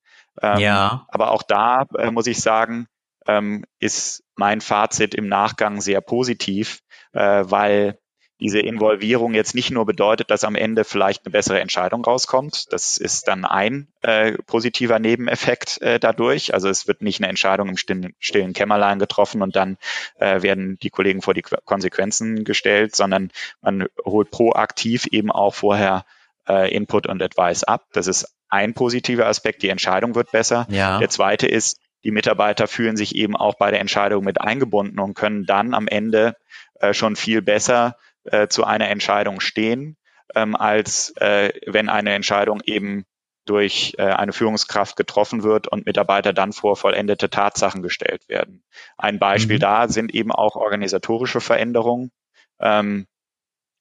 [0.41, 1.05] Ähm, ja.
[1.09, 2.87] Aber auch da äh, muss ich sagen,
[3.27, 6.79] ähm, ist mein Fazit im Nachgang sehr positiv,
[7.11, 7.99] äh, weil
[8.39, 12.71] diese Involvierung jetzt nicht nur bedeutet, dass am Ende vielleicht eine bessere Entscheidung rauskommt.
[12.71, 16.53] Das ist dann ein äh, positiver Nebeneffekt äh, dadurch.
[16.53, 19.77] Also es wird nicht eine Entscheidung im stillen, stillen Kämmerlein getroffen und dann
[20.19, 26.05] äh, werden die Kollegen vor die Konsequenzen gestellt, sondern man holt proaktiv eben auch vorher
[26.47, 27.85] äh, Input und Advice ab.
[27.93, 29.63] Das ist ein positiver Aspekt.
[29.63, 30.67] Die Entscheidung wird besser.
[30.69, 30.99] Ja.
[30.99, 35.15] Der zweite ist, die Mitarbeiter fühlen sich eben auch bei der Entscheidung mit eingebunden und
[35.15, 36.35] können dann am Ende
[36.79, 37.97] äh, schon viel besser
[38.31, 39.97] äh, zu einer Entscheidung stehen,
[40.35, 43.05] ähm, als äh, wenn eine Entscheidung eben
[43.45, 48.63] durch äh, eine Führungskraft getroffen wird und Mitarbeiter dann vor vollendete Tatsachen gestellt werden.
[48.97, 49.61] Ein Beispiel mhm.
[49.61, 52.11] da sind eben auch organisatorische Veränderungen,
[52.59, 53.07] ähm,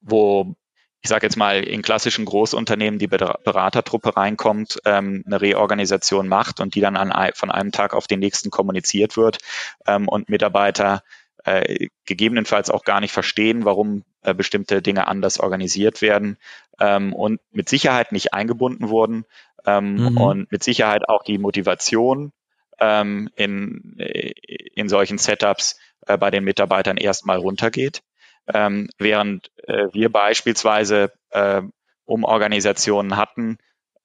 [0.00, 0.54] wo
[1.02, 6.74] ich sage jetzt mal in klassischen Großunternehmen die Beratertruppe reinkommt, ähm, eine Reorganisation macht und
[6.74, 9.38] die dann an, von einem Tag auf den nächsten kommuniziert wird
[9.86, 11.02] ähm, und Mitarbeiter
[11.46, 16.38] äh, gegebenenfalls auch gar nicht verstehen, warum äh, bestimmte Dinge anders organisiert werden
[16.80, 19.24] ähm, und mit Sicherheit nicht eingebunden wurden
[19.64, 20.16] ähm, mhm.
[20.18, 22.32] und mit Sicherheit auch die Motivation
[22.80, 24.32] ähm, in, äh,
[24.74, 28.02] in solchen Setups äh, bei den Mitarbeitern erstmal runtergeht.
[28.52, 31.62] Ähm, während äh, wir beispielsweise äh,
[32.04, 33.58] um Organisationen hatten,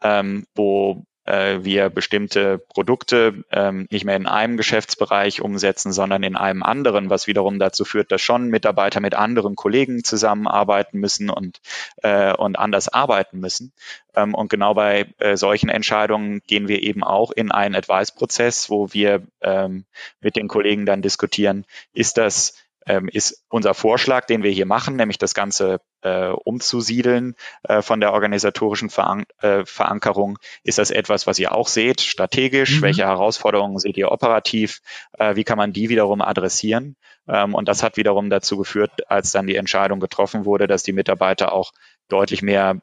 [0.04, 6.36] ähm, wo äh, wir bestimmte Produkte ähm, nicht mehr in einem Geschäftsbereich umsetzen, sondern in
[6.36, 11.60] einem anderen, was wiederum dazu führt, dass schon Mitarbeiter mit anderen Kollegen zusammenarbeiten müssen und,
[11.98, 13.74] äh, und anders arbeiten müssen.
[14.16, 18.92] Ähm, und genau bei äh, solchen Entscheidungen gehen wir eben auch in einen Advice-Prozess, wo
[18.92, 19.86] wir ähm,
[20.20, 22.56] mit den Kollegen dann diskutieren, ist das
[22.88, 28.00] ähm, ist unser Vorschlag, den wir hier machen, nämlich das Ganze äh, umzusiedeln äh, von
[28.00, 30.38] der organisatorischen Veran äh, Verankerung.
[30.64, 32.78] Ist das etwas, was ihr auch seht, strategisch?
[32.78, 32.82] Mhm.
[32.84, 34.82] Welche Herausforderungen seht ihr operativ?
[35.18, 36.96] Äh, wie kann man die wiederum adressieren?
[37.28, 40.94] Ähm, und das hat wiederum dazu geführt, als dann die Entscheidung getroffen wurde, dass die
[40.94, 41.72] Mitarbeiter auch
[42.08, 42.82] deutlich mehr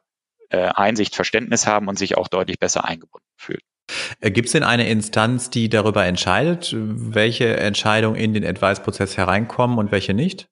[0.51, 3.61] äh, Einsicht, Verständnis haben und sich auch deutlich besser eingebunden fühlen.
[4.21, 9.79] Äh, Gibt es denn eine Instanz, die darüber entscheidet, welche Entscheidungen in den Advice-Prozess hereinkommen
[9.79, 10.49] und welche nicht?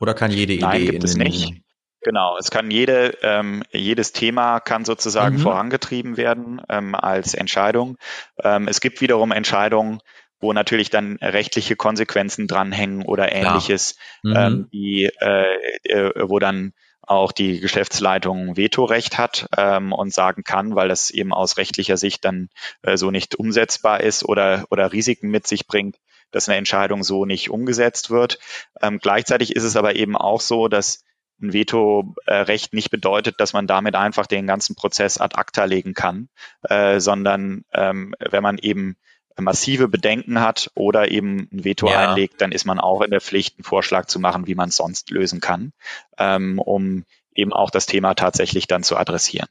[0.00, 1.62] Oder kann jede Idee Nein, gibt in es nicht.
[2.02, 5.40] Genau, es kann jede, ähm, jedes Thema kann sozusagen mhm.
[5.40, 7.96] vorangetrieben werden ähm, als Entscheidung.
[8.42, 10.00] Ähm, es gibt wiederum Entscheidungen,
[10.40, 14.36] wo natürlich dann rechtliche Konsequenzen dranhängen oder ähnliches, mhm.
[14.36, 20.76] ähm, die, äh, äh, wo dann auch die Geschäftsleitung Vetorecht hat ähm, und sagen kann,
[20.76, 22.50] weil das eben aus rechtlicher Sicht dann
[22.82, 25.96] äh, so nicht umsetzbar ist oder, oder Risiken mit sich bringt,
[26.30, 28.38] dass eine Entscheidung so nicht umgesetzt wird.
[28.82, 31.02] Ähm, gleichzeitig ist es aber eben auch so, dass
[31.40, 36.28] ein Vetorecht nicht bedeutet, dass man damit einfach den ganzen Prozess ad acta legen kann,
[36.62, 38.96] äh, sondern ähm, wenn man eben
[39.40, 42.10] massive Bedenken hat oder eben ein Veto ja.
[42.10, 44.76] einlegt, dann ist man auch in der Pflicht, einen Vorschlag zu machen, wie man es
[44.76, 45.72] sonst lösen kann,
[46.18, 49.48] ähm, um eben auch das Thema tatsächlich dann zu adressieren.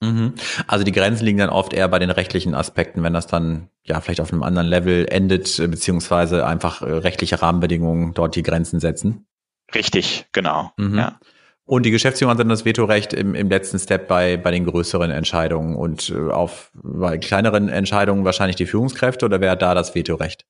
[0.00, 0.34] Mhm.
[0.66, 4.00] Also die Grenzen liegen dann oft eher bei den rechtlichen Aspekten, wenn das dann ja
[4.00, 9.26] vielleicht auf einem anderen Level endet, beziehungsweise einfach äh, rechtliche Rahmenbedingungen dort die Grenzen setzen.
[9.74, 10.72] Richtig, genau.
[10.76, 10.98] Mhm.
[10.98, 11.20] Ja.
[11.64, 15.12] Und die Geschäftsführung hat dann das Vetorecht im, im letzten Step bei, bei den größeren
[15.12, 19.94] Entscheidungen und äh, auf bei kleineren Entscheidungen wahrscheinlich die Führungskräfte oder wer hat da das
[19.94, 20.46] Vetorecht?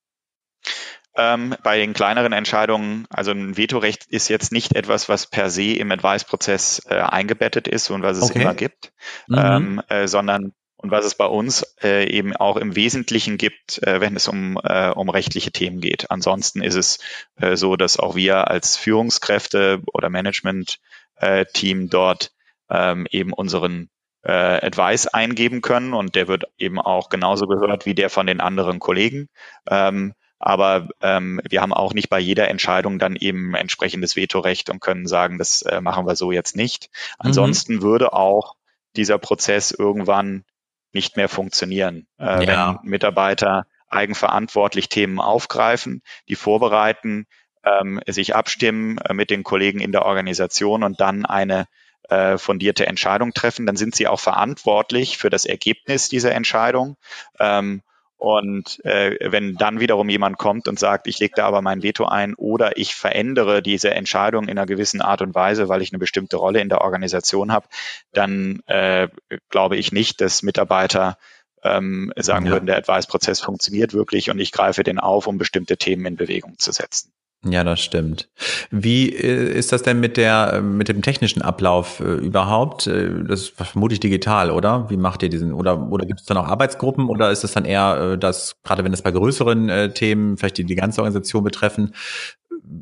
[1.17, 5.73] Ähm, bei den kleineren Entscheidungen, also ein Vetorecht ist jetzt nicht etwas, was per se
[5.73, 8.41] im Advice-Prozess äh, eingebettet ist und was es okay.
[8.41, 8.93] immer gibt,
[9.27, 9.37] mhm.
[9.39, 14.01] ähm, äh, sondern und was es bei uns äh, eben auch im Wesentlichen gibt, äh,
[14.01, 16.11] wenn es um, äh, um rechtliche Themen geht.
[16.11, 16.99] Ansonsten ist es
[17.37, 20.79] äh, so, dass auch wir als Führungskräfte oder Management
[21.17, 22.33] äh, Team dort
[22.71, 23.91] ähm, eben unseren
[24.23, 28.41] äh, Advice eingeben können und der wird eben auch genauso gehört wie der von den
[28.41, 29.29] anderen Kollegen.
[29.69, 34.81] Ähm, aber ähm, wir haben auch nicht bei jeder Entscheidung dann eben entsprechendes Vetorecht und
[34.81, 36.89] können sagen, das äh, machen wir so jetzt nicht.
[36.91, 37.27] Mhm.
[37.27, 37.83] Ansonsten mhm.
[37.83, 38.57] würde auch
[38.97, 40.45] dieser Prozess irgendwann
[40.93, 42.81] nicht mehr funktionieren, äh, ja.
[42.83, 47.27] wenn Mitarbeiter eigenverantwortlich Themen aufgreifen, die vorbereiten,
[47.65, 51.67] ähm, sich abstimmen äh, mit den Kollegen in der Organisation und dann eine
[52.09, 56.97] äh, fundierte Entscheidung treffen, dann sind sie auch verantwortlich für das Ergebnis dieser Entscheidung.
[57.39, 57.83] Ähm,
[58.21, 62.05] und äh, wenn dann wiederum jemand kommt und sagt, ich lege da aber mein Veto
[62.05, 65.99] ein oder ich verändere diese Entscheidung in einer gewissen Art und Weise, weil ich eine
[65.99, 67.67] bestimmte Rolle in der Organisation habe,
[68.13, 69.09] dann äh,
[69.49, 71.17] glaube ich nicht, dass Mitarbeiter
[71.63, 72.53] ähm, sagen ja.
[72.53, 76.59] würden, der Advice-Prozess funktioniert wirklich und ich greife den auf, um bestimmte Themen in Bewegung
[76.59, 77.13] zu setzen.
[77.43, 78.29] Ja, das stimmt.
[78.71, 82.87] Wie äh, ist das denn mit der mit dem technischen Ablauf äh, überhaupt?
[82.87, 84.91] Äh, das ist vermutlich digital, oder?
[84.91, 85.55] Wie macht ihr diesen?
[85.55, 88.93] Oder oder gibt es dann auch Arbeitsgruppen oder ist es dann eher, dass gerade wenn
[88.93, 91.95] es bei größeren Themen vielleicht die, die ganze Organisation betreffen,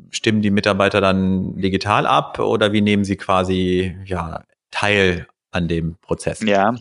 [0.09, 5.95] stimmen die Mitarbeiter dann digital ab oder wie nehmen sie quasi ja teil an dem
[6.01, 6.41] Prozess?
[6.41, 6.75] Ja,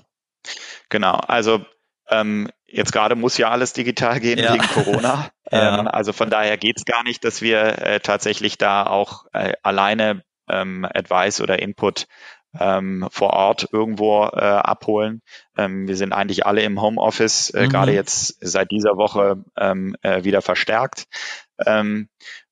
[0.88, 1.14] genau.
[1.14, 1.60] Also
[2.10, 4.54] ähm, jetzt gerade muss ja alles digital gehen ja.
[4.54, 5.30] wegen Corona.
[5.50, 5.78] ja.
[5.78, 9.54] ähm, also von daher geht es gar nicht, dass wir äh, tatsächlich da auch äh,
[9.62, 12.06] alleine ähm, Advice oder Input
[12.58, 15.22] ähm, vor Ort irgendwo äh, abholen.
[15.56, 17.68] Ähm, wir sind eigentlich alle im Homeoffice, äh, mhm.
[17.70, 21.06] gerade jetzt seit dieser Woche ähm, äh, wieder verstärkt.
[21.64, 22.08] Ähm,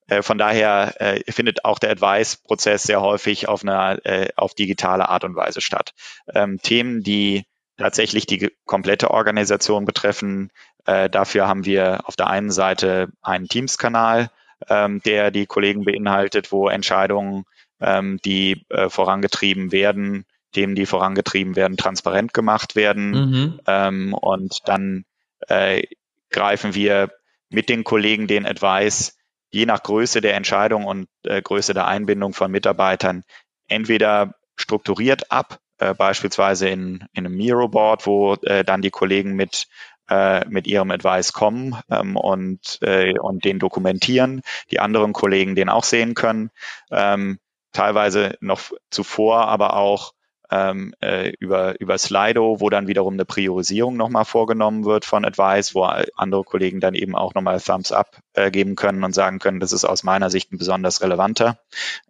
[0.09, 5.09] äh, von daher äh, findet auch der Advice-Prozess sehr häufig auf einer äh, auf digitale
[5.09, 5.93] Art und Weise statt.
[6.33, 7.45] Ähm, Themen, die
[7.77, 10.51] tatsächlich die komplette Organisation betreffen.
[10.85, 14.31] Äh, dafür haben wir auf der einen Seite einen Teams-Kanal,
[14.69, 17.45] ähm, der die Kollegen beinhaltet, wo Entscheidungen,
[17.81, 23.11] ähm, die äh, vorangetrieben werden, Themen, die vorangetrieben werden, transparent gemacht werden.
[23.11, 23.61] Mhm.
[23.67, 25.05] Ähm, und dann
[25.49, 25.83] äh,
[26.31, 27.11] greifen wir
[27.51, 29.17] mit den Kollegen den Advice,
[29.51, 33.23] je nach Größe der Entscheidung und äh, Größe der Einbindung von Mitarbeitern,
[33.69, 39.67] entweder strukturiert ab, äh, beispielsweise in, in einem Miro-Board, wo äh, dann die Kollegen mit
[40.09, 45.69] äh, mit ihrem Advice kommen ähm, und, äh, und den dokumentieren, die anderen Kollegen den
[45.69, 46.51] auch sehen können.
[46.93, 47.41] Ähm,
[47.73, 48.61] teilweise noch
[48.91, 50.13] zuvor, aber auch
[50.51, 55.75] ähm, äh, über, über Slido, wo dann wiederum eine Priorisierung nochmal vorgenommen wird von Advice,
[55.75, 59.61] wo andere Kollegen dann eben auch nochmal Thumbs Up äh, geben können und sagen können,
[59.61, 61.59] das ist aus meiner Sicht ein besonders relevanter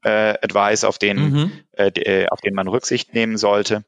[0.03, 1.53] äh, Advice, auf den, mhm.
[1.73, 3.85] äh, äh auf den man Rücksicht nehmen sollte.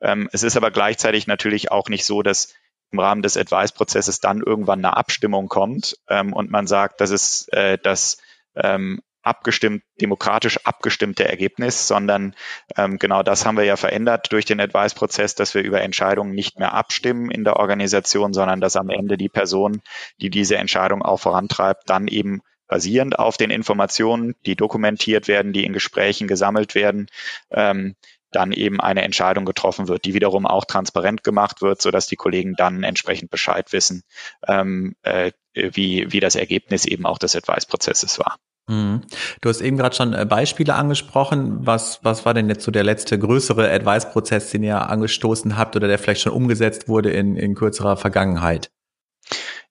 [0.00, 2.54] Ähm, es ist aber gleichzeitig natürlich auch nicht so, dass
[2.92, 7.52] im Rahmen des Advice-Prozesses dann irgendwann eine Abstimmung kommt ähm, und man sagt, das ist
[7.52, 8.18] äh, das
[8.56, 12.34] ähm, abgestimmt, demokratisch abgestimmte Ergebnis, sondern
[12.76, 16.58] ähm, genau das haben wir ja verändert durch den Advice-Prozess, dass wir über Entscheidungen nicht
[16.58, 19.82] mehr abstimmen in der Organisation, sondern dass am Ende die Person,
[20.20, 25.64] die diese Entscheidung auch vorantreibt, dann eben basierend auf den Informationen, die dokumentiert werden, die
[25.64, 27.08] in Gesprächen gesammelt werden,
[27.50, 27.96] ähm,
[28.30, 32.16] dann eben eine Entscheidung getroffen wird, die wiederum auch transparent gemacht wird, so dass die
[32.16, 34.04] Kollegen dann entsprechend Bescheid wissen,
[34.46, 38.36] ähm, äh, wie, wie das Ergebnis eben auch des Advice-Prozesses war.
[38.68, 39.02] Mhm.
[39.40, 41.66] Du hast eben gerade schon äh, Beispiele angesprochen.
[41.66, 45.88] Was, was war denn jetzt so der letzte größere Advice-Prozess, den ihr angestoßen habt oder
[45.88, 48.70] der vielleicht schon umgesetzt wurde in, in kürzerer Vergangenheit?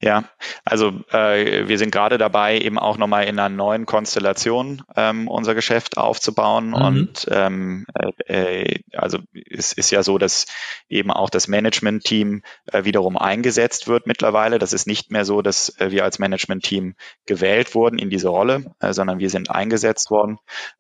[0.02, 0.24] Ja,
[0.64, 5.56] also äh, wir sind gerade dabei, eben auch nochmal in einer neuen Konstellation ähm, unser
[5.56, 6.68] Geschäft aufzubauen.
[6.68, 6.74] Mhm.
[6.74, 7.86] Und ähm,
[8.26, 10.46] äh, äh, also es ist ja so, dass
[10.88, 14.58] eben auch das Management-Team äh, wiederum eingesetzt wird mittlerweile.
[14.58, 18.74] Das ist nicht mehr so, dass äh, wir als Management-Team gewählt wurden in diese Rolle,
[18.80, 20.38] äh, sondern wir sind eingesetzt worden.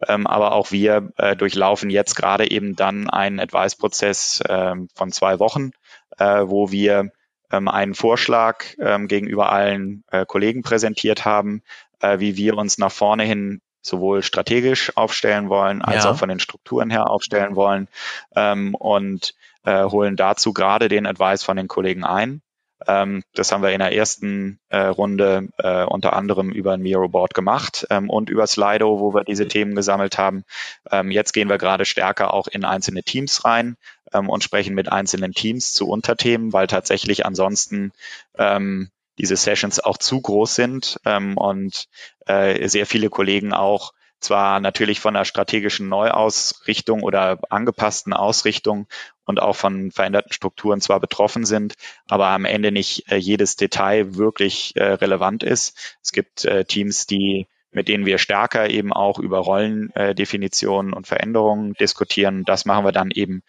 [0.08, 5.39] Ähm, aber auch wir äh, durchlaufen jetzt gerade eben dann einen Advice-Prozess äh, von zwei
[5.39, 5.71] Wochen,
[6.17, 7.12] äh, wo wir
[7.51, 11.62] ähm, einen Vorschlag ähm, gegenüber allen äh, Kollegen präsentiert haben,
[11.99, 16.12] äh, wie wir uns nach vorne hin sowohl strategisch aufstellen wollen, als ja.
[16.12, 17.88] auch von den Strukturen her aufstellen wollen
[18.35, 19.33] ähm, und
[19.63, 22.41] äh, holen dazu gerade den Advice von den Kollegen ein.
[22.87, 27.09] Ähm, das haben wir in der ersten äh, Runde äh, unter anderem über ein Miro
[27.09, 30.43] Board gemacht ähm, und über Slido, wo wir diese Themen gesammelt haben.
[30.89, 33.75] Ähm, jetzt gehen wir gerade stärker auch in einzelne Teams rein
[34.13, 37.91] ähm, und sprechen mit einzelnen Teams zu Unterthemen, weil tatsächlich ansonsten
[38.37, 41.85] ähm, diese Sessions auch zu groß sind ähm, und
[42.25, 48.88] äh, sehr viele Kollegen auch zwar natürlich von einer strategischen Neuausrichtung oder angepassten Ausrichtung
[49.25, 51.75] und auch von veränderten Strukturen zwar betroffen sind,
[52.08, 55.97] aber am Ende nicht äh, jedes Detail wirklich äh, relevant ist.
[56.01, 61.75] Es gibt äh, Teams, die mit denen wir stärker eben auch über Rollendefinitionen und Veränderungen
[61.75, 62.43] diskutieren.
[62.43, 63.43] Das machen wir dann eben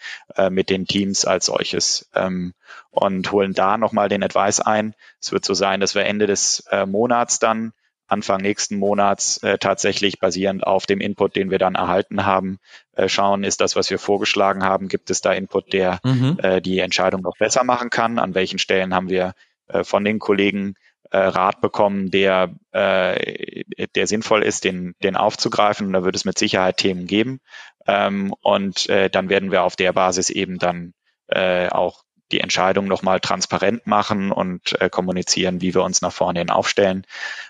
[0.50, 2.52] mit den Teams als solches ähm,
[2.90, 4.94] und holen da nochmal den Advice ein.
[5.22, 7.72] Es wird so sein, dass wir Ende des Monats dann
[8.10, 12.58] Anfang nächsten Monats äh, tatsächlich basierend auf dem Input, den wir dann erhalten haben,
[12.92, 16.38] äh, schauen, ist das, was wir vorgeschlagen haben, gibt es da Input, der mhm.
[16.42, 18.18] äh, die Entscheidung noch besser machen kann?
[18.18, 19.34] An welchen Stellen haben wir
[19.68, 20.74] äh, von den Kollegen
[21.10, 25.86] äh, Rat bekommen, der, äh, der sinnvoll ist, den, den aufzugreifen?
[25.86, 27.40] Und da wird es mit Sicherheit Themen geben.
[27.86, 30.94] Ähm, und äh, dann werden wir auf der Basis eben dann
[31.28, 36.40] äh, auch die Entscheidung nochmal transparent machen und äh, kommunizieren, wie wir uns nach vorne
[36.40, 37.06] hin aufstellen.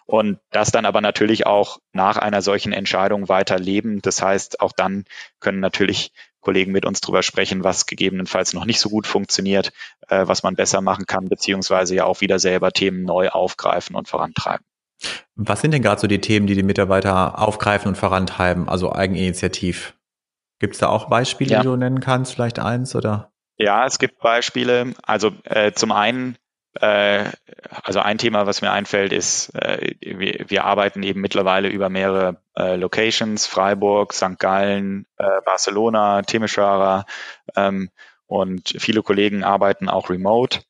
[0.07, 4.01] Und das dann aber natürlich auch nach einer solchen Entscheidung weiter leben.
[4.03, 5.05] Das heißt, auch dann
[5.41, 9.73] können natürlich Kollegen mit uns drüber sprechen, was gegebenenfalls noch nicht so gut funktioniert,
[10.09, 14.09] äh, was man besser machen kann, beziehungsweise ja auch wieder selber Themen neu aufgreifen und
[14.09, 14.65] vorantreiben.
[15.35, 19.95] Was sind denn gerade so die Themen, die die Mitarbeiter aufgreifen und vorantreiben, also Eigeninitiativ?
[20.59, 21.61] Gibt es da auch Beispiele, ja.
[21.61, 23.30] die du nennen kannst, vielleicht eins oder?
[23.61, 24.95] Ja, es gibt Beispiele.
[25.03, 26.39] Also äh, zum einen,
[26.81, 27.27] äh,
[27.83, 32.41] also ein Thema, was mir einfällt, ist, äh, wir, wir arbeiten eben mittlerweile über mehrere
[32.57, 34.39] äh, Locations, Freiburg, St.
[34.39, 37.05] Gallen, äh, Barcelona, Timisoara
[37.55, 37.91] ähm,
[38.27, 40.61] und viele Kollegen arbeiten auch remote.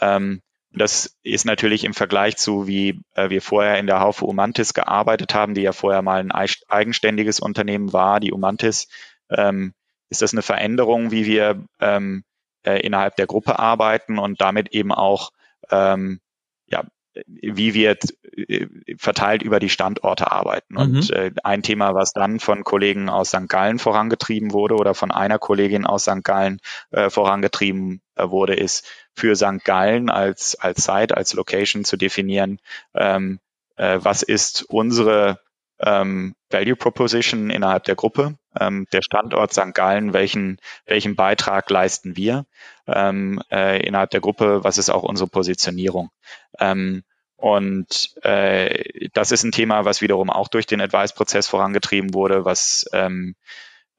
[0.00, 4.74] Ähm, das ist natürlich im Vergleich zu, wie äh, wir vorher in der Haufe Umantis
[4.74, 8.88] gearbeitet haben, die ja vorher mal ein eigenständiges Unternehmen war, die Umantis,
[9.30, 9.72] ähm,
[10.08, 12.24] ist das eine Veränderung, wie wir ähm,
[12.64, 15.30] äh, innerhalb der Gruppe arbeiten und damit eben auch
[15.70, 16.20] ähm,
[16.66, 16.84] ja,
[17.26, 17.96] wie wir
[18.36, 20.74] äh, verteilt über die Standorte arbeiten.
[20.74, 20.80] Mhm.
[20.80, 23.48] Und äh, ein Thema, was dann von Kollegen aus St.
[23.48, 26.22] Gallen vorangetrieben wurde oder von einer Kollegin aus St.
[26.22, 29.64] Gallen äh, vorangetrieben äh, wurde, ist für St.
[29.64, 32.58] Gallen als, als Site, als Location zu definieren,
[32.94, 33.40] ähm,
[33.76, 35.40] äh, was ist unsere
[35.80, 38.36] ähm, Value Proposition innerhalb der Gruppe.
[38.58, 39.74] Ähm, der Standort St.
[39.74, 42.46] Gallen, welchen, welchen Beitrag leisten wir
[42.86, 46.10] ähm, äh, innerhalb der Gruppe, was ist auch unsere Positionierung.
[46.58, 47.02] Ähm,
[47.36, 52.84] und äh, das ist ein Thema, was wiederum auch durch den Advice-Prozess vorangetrieben wurde, was
[52.92, 53.34] ähm,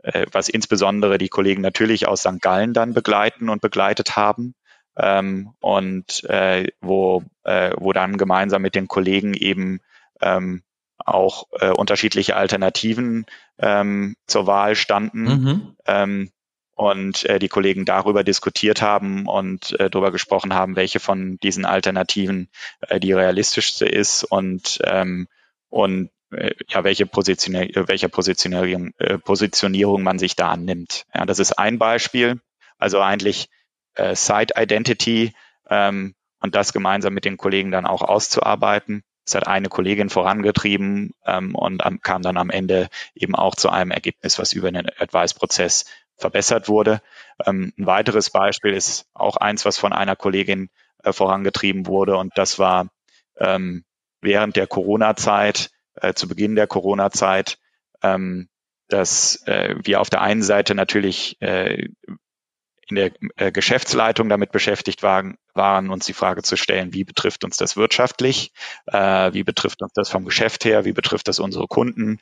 [0.03, 2.41] äh, was insbesondere die Kollegen natürlich aus St.
[2.41, 4.55] Gallen dann begleiten und begleitet haben.
[4.97, 9.79] Ähm, und äh, wo, äh, wo dann gemeinsam mit den Kollegen eben
[10.21, 10.63] ähm,
[11.05, 13.25] auch äh, unterschiedliche Alternativen
[13.59, 15.23] ähm, zur Wahl standen.
[15.23, 15.75] Mhm.
[15.85, 16.31] Ähm,
[16.75, 21.65] und äh, die Kollegen darüber diskutiert haben und äh, darüber gesprochen haben, welche von diesen
[21.65, 22.49] Alternativen
[22.81, 25.27] äh, die realistischste ist und ähm,
[25.69, 31.05] und äh, ja, welche Positionierung, welcher Positionierung, äh, Positionierung man sich da annimmt.
[31.13, 32.41] Ja, das ist ein Beispiel.
[32.77, 33.49] Also eigentlich
[33.95, 35.33] äh, Site Identity
[35.69, 39.03] ähm, und das gemeinsam mit den Kollegen dann auch auszuarbeiten.
[39.25, 43.69] Es hat eine Kollegin vorangetrieben ähm, und am, kam dann am Ende eben auch zu
[43.69, 45.85] einem Ergebnis, was über den Advice-Prozess
[46.17, 47.01] verbessert wurde.
[47.45, 50.69] Ähm, ein weiteres Beispiel ist auch eins, was von einer Kollegin
[51.03, 52.89] äh, vorangetrieben wurde und das war
[53.37, 53.83] ähm,
[54.21, 57.57] während der Corona-Zeit, äh, zu Beginn der Corona-Zeit,
[58.03, 58.49] ähm,
[58.87, 61.89] dass äh, wir auf der einen Seite natürlich äh,
[62.91, 67.43] in der äh, Geschäftsleitung damit beschäftigt waren, waren, uns die Frage zu stellen, wie betrifft
[67.43, 68.51] uns das wirtschaftlich,
[68.85, 72.19] äh, wie betrifft uns das vom Geschäft her, wie betrifft das unsere Kunden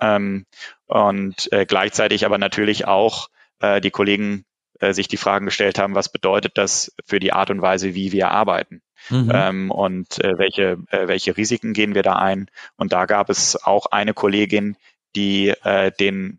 [0.00, 0.46] ähm,
[0.86, 3.28] und äh, gleichzeitig aber natürlich auch
[3.60, 4.44] äh, die Kollegen
[4.80, 8.12] äh, sich die Fragen gestellt haben, was bedeutet das für die Art und Weise, wie
[8.12, 8.82] wir arbeiten?
[9.10, 9.30] Mhm.
[9.32, 12.50] Ähm, und äh, welche, äh, welche Risiken gehen wir da ein?
[12.76, 14.76] Und da gab es auch eine Kollegin,
[15.16, 16.38] die äh, den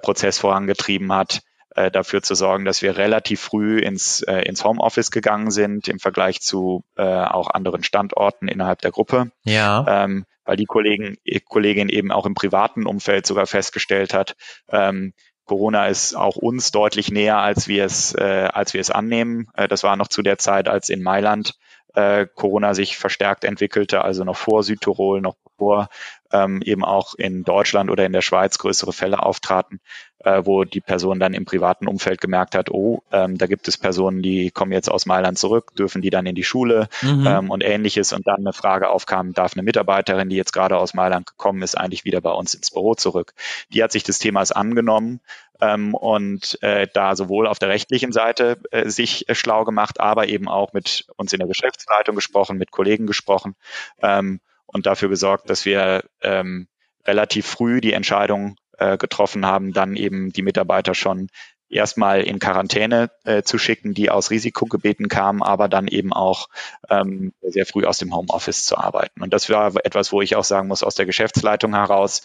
[0.00, 1.42] Prozess vorangetrieben hat,
[1.76, 5.98] äh, dafür zu sorgen, dass wir relativ früh ins, äh, ins Homeoffice gegangen sind im
[5.98, 9.30] Vergleich zu äh, auch anderen Standorten innerhalb der Gruppe.
[9.44, 9.84] Ja.
[10.04, 11.16] Ähm, weil die Kollegen,
[11.48, 14.36] Kollegin eben auch im privaten Umfeld sogar festgestellt hat,
[14.70, 15.12] ähm,
[15.44, 19.48] Corona ist auch uns deutlich näher, als wir es, äh, als wir es annehmen.
[19.54, 21.54] Äh, das war noch zu der Zeit, als in Mailand
[21.94, 25.88] äh, Corona sich verstärkt entwickelte, also noch vor Südtirol, noch bevor
[26.32, 29.80] ähm, eben auch in Deutschland oder in der Schweiz größere Fälle auftraten,
[30.18, 33.78] äh, wo die Person dann im privaten Umfeld gemerkt hat, oh, ähm, da gibt es
[33.78, 37.26] Personen, die kommen jetzt aus Mailand zurück, dürfen die dann in die Schule mhm.
[37.26, 40.94] ähm, und ähnliches und dann eine Frage aufkam, darf eine Mitarbeiterin, die jetzt gerade aus
[40.94, 43.34] Mailand gekommen ist, eigentlich wieder bei uns ins Büro zurück.
[43.72, 45.20] Die hat sich des Themas angenommen
[45.60, 50.28] ähm, und äh, da sowohl auf der rechtlichen Seite äh, sich äh, schlau gemacht, aber
[50.28, 53.54] eben auch mit uns in der Geschäftsleitung gesprochen, mit Kollegen gesprochen
[54.02, 56.68] ähm, und dafür gesorgt, dass wir ähm,
[57.04, 61.28] relativ früh die Entscheidung äh, getroffen haben, dann eben die Mitarbeiter schon
[61.68, 66.48] erstmal in Quarantäne äh, zu schicken, die aus Risikogebeten kamen, aber dann eben auch
[66.88, 69.22] ähm, sehr früh aus dem Homeoffice zu arbeiten.
[69.22, 72.22] Und das war etwas, wo ich auch sagen muss, aus der Geschäftsleitung heraus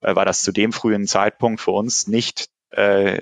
[0.00, 3.20] äh, war das zu dem frühen Zeitpunkt für uns nicht äh,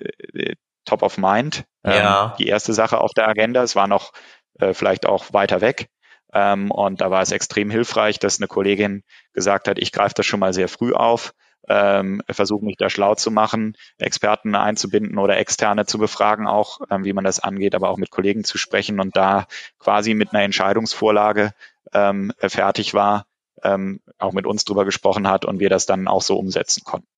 [0.85, 1.65] top of mind.
[1.85, 2.37] Ähm, ja.
[2.39, 3.63] Die erste Sache auf der Agenda.
[3.63, 4.13] Es war noch
[4.59, 5.89] äh, vielleicht auch weiter weg.
[6.33, 10.27] Ähm, und da war es extrem hilfreich, dass eine Kollegin gesagt hat, ich greife das
[10.27, 11.33] schon mal sehr früh auf,
[11.69, 17.05] ähm, versuche mich da schlau zu machen, Experten einzubinden oder externe zu befragen, auch ähm,
[17.05, 19.47] wie man das angeht, aber auch mit Kollegen zu sprechen und da
[19.79, 21.53] quasi mit einer Entscheidungsvorlage
[21.93, 23.27] ähm, fertig war,
[23.63, 27.09] ähm, auch mit uns drüber gesprochen hat und wir das dann auch so umsetzen konnten.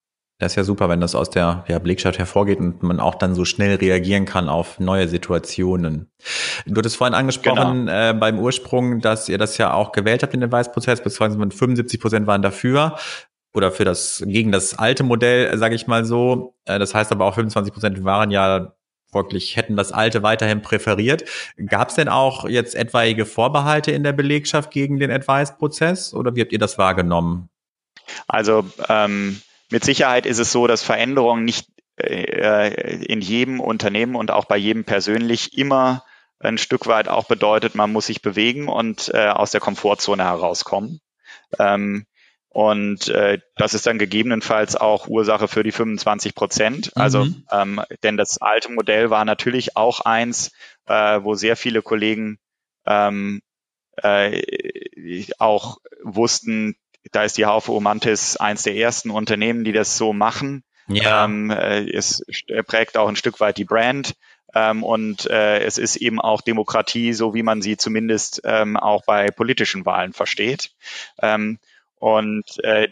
[0.40, 3.34] Das ist ja super, wenn das aus der ja, Belegschaft hervorgeht und man auch dann
[3.34, 6.10] so schnell reagieren kann auf neue Situationen.
[6.66, 8.10] Du hattest vorhin angesprochen genau.
[8.10, 12.00] äh, beim Ursprung, dass ihr das ja auch gewählt habt in den Weißprozess, beziehungsweise 75
[12.00, 12.96] Prozent waren dafür
[13.54, 16.54] oder für das gegen das alte Modell, sage ich mal so.
[16.64, 18.72] Äh, das heißt aber auch 25 Prozent waren ja
[19.12, 21.24] wirklich hätten das alte weiterhin präferiert.
[21.66, 26.40] Gab es denn auch jetzt etwaige Vorbehalte in der Belegschaft gegen den Advice-Prozess oder wie
[26.40, 27.50] habt ihr das wahrgenommen?
[28.26, 29.40] Also ähm,
[29.70, 34.56] mit Sicherheit ist es so, dass Veränderungen nicht äh, in jedem Unternehmen und auch bei
[34.56, 36.04] jedem persönlich immer
[36.38, 41.00] ein Stück weit auch bedeutet, man muss sich bewegen und äh, aus der Komfortzone herauskommen.
[41.58, 42.06] Ähm,
[42.48, 46.92] und äh, das ist dann gegebenenfalls auch Ursache für die 25 Prozent.
[46.96, 47.44] Also, mhm.
[47.52, 50.50] ähm, denn das alte Modell war natürlich auch eins,
[50.86, 52.38] äh, wo sehr viele Kollegen
[52.86, 53.42] ähm,
[54.02, 54.42] äh,
[55.38, 56.74] auch wussten,
[57.12, 60.64] da ist die Haufe Omantis eins der ersten Unternehmen, die das so machen.
[60.88, 61.24] Ja.
[61.24, 62.24] Ähm, äh, es
[62.66, 64.14] prägt auch ein Stück weit die Brand.
[64.54, 69.04] Ähm, und äh, es ist eben auch Demokratie, so wie man sie zumindest ähm, auch
[69.04, 70.72] bei politischen Wahlen versteht.
[71.22, 71.58] Ähm,
[71.96, 72.88] und äh,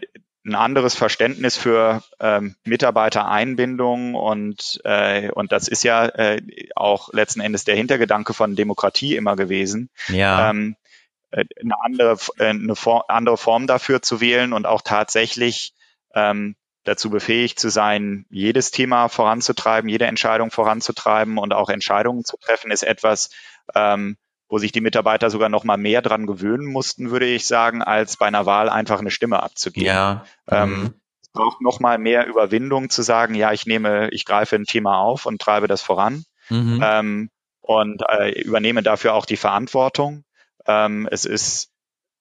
[0.47, 6.41] ein anderes Verständnis für ähm, Mitarbeitereinbindung und äh, und das ist ja äh,
[6.75, 9.91] auch letzten Endes der Hintergedanke von Demokratie immer gewesen.
[10.09, 10.51] Ja.
[10.51, 10.88] Ähm, äh,
[11.31, 15.75] eine andere, äh, eine Form, andere Form dafür zu wählen und auch tatsächlich
[16.15, 22.37] ähm, dazu befähigt zu sein, jedes Thema voranzutreiben, jede Entscheidung voranzutreiben und auch Entscheidungen zu
[22.39, 23.31] treffen, ist etwas,
[23.75, 24.17] ähm,
[24.49, 28.17] wo sich die Mitarbeiter sogar noch mal mehr dran gewöhnen mussten, würde ich sagen, als
[28.17, 29.87] bei einer Wahl einfach eine Stimme abzugeben.
[29.87, 30.25] Ja.
[30.49, 30.95] Ähm, mhm.
[31.21, 34.99] es braucht noch mal mehr Überwindung zu sagen, ja, ich nehme, ich greife ein Thema
[34.99, 36.81] auf und treibe das voran mhm.
[36.83, 40.25] ähm, und äh, übernehme dafür auch die Verantwortung.
[40.69, 41.71] Ähm, es ist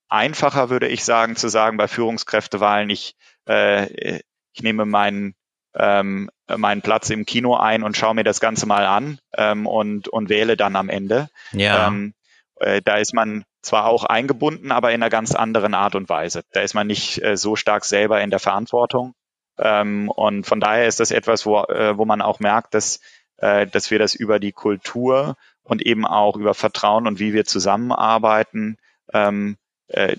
[0.08, 3.14] einfacher, würde ich sagen, zu sagen bei Führungskräftewahlen, ich,
[3.46, 4.20] äh,
[4.52, 5.34] ich nehme meinen
[5.74, 10.08] ähm, meinen Platz im Kino ein und schaue mir das Ganze mal an ähm, und,
[10.08, 11.28] und wähle dann am Ende.
[11.52, 11.86] Ja.
[11.86, 12.14] Ähm,
[12.56, 16.42] äh, da ist man zwar auch eingebunden, aber in einer ganz anderen Art und Weise.
[16.52, 19.14] Da ist man nicht äh, so stark selber in der Verantwortung.
[19.58, 23.00] Ähm, und von daher ist das etwas, wo, äh, wo man auch merkt, dass,
[23.36, 25.36] äh, dass wir das über die Kultur
[25.68, 28.78] und eben auch über Vertrauen und wie wir zusammenarbeiten
[29.12, 29.56] ähm,
[29.88, 30.16] äh,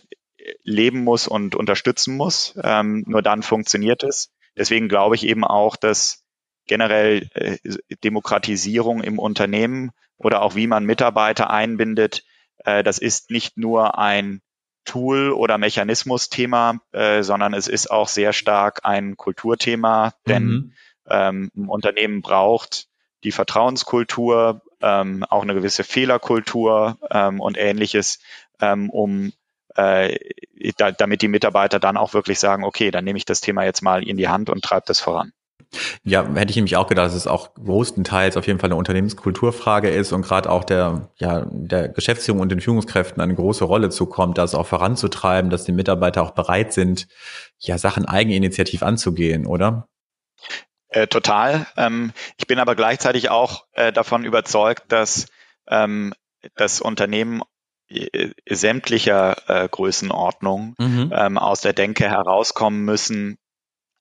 [0.63, 2.57] leben muss und unterstützen muss.
[2.63, 4.31] Ähm, nur dann funktioniert es.
[4.55, 6.23] Deswegen glaube ich eben auch, dass
[6.67, 7.57] generell äh,
[8.03, 12.23] Demokratisierung im Unternehmen oder auch wie man Mitarbeiter einbindet,
[12.63, 14.41] äh, das ist nicht nur ein
[14.85, 20.73] Tool- oder Mechanismus-Thema, äh, sondern es ist auch sehr stark ein Kulturthema, denn mhm.
[21.09, 22.87] ähm, ein Unternehmen braucht
[23.23, 28.19] die Vertrauenskultur, ähm, auch eine gewisse Fehlerkultur ähm, und ähnliches,
[28.61, 29.33] ähm, um
[29.75, 30.17] äh,
[30.77, 33.81] da, damit die Mitarbeiter dann auch wirklich sagen, okay, dann nehme ich das Thema jetzt
[33.81, 35.31] mal in die Hand und treibe das voran.
[36.03, 39.89] Ja, hätte ich nämlich auch gedacht, dass es auch großenteils auf jeden Fall eine Unternehmenskulturfrage
[39.89, 44.39] ist und gerade auch der, ja, der Geschäftsführung und den Führungskräften eine große Rolle zukommt,
[44.39, 47.07] das auch voranzutreiben, dass die Mitarbeiter auch bereit sind,
[47.59, 49.87] ja, Sachen eigeninitiativ anzugehen, oder?
[50.89, 51.67] Äh, total.
[51.77, 55.27] Ähm, ich bin aber gleichzeitig auch äh, davon überzeugt, dass
[55.67, 56.13] ähm,
[56.55, 57.43] das Unternehmen
[57.89, 61.13] äh, sämtlicher äh, Größenordnung mhm.
[61.15, 63.37] ähm, aus der Denke herauskommen müssen,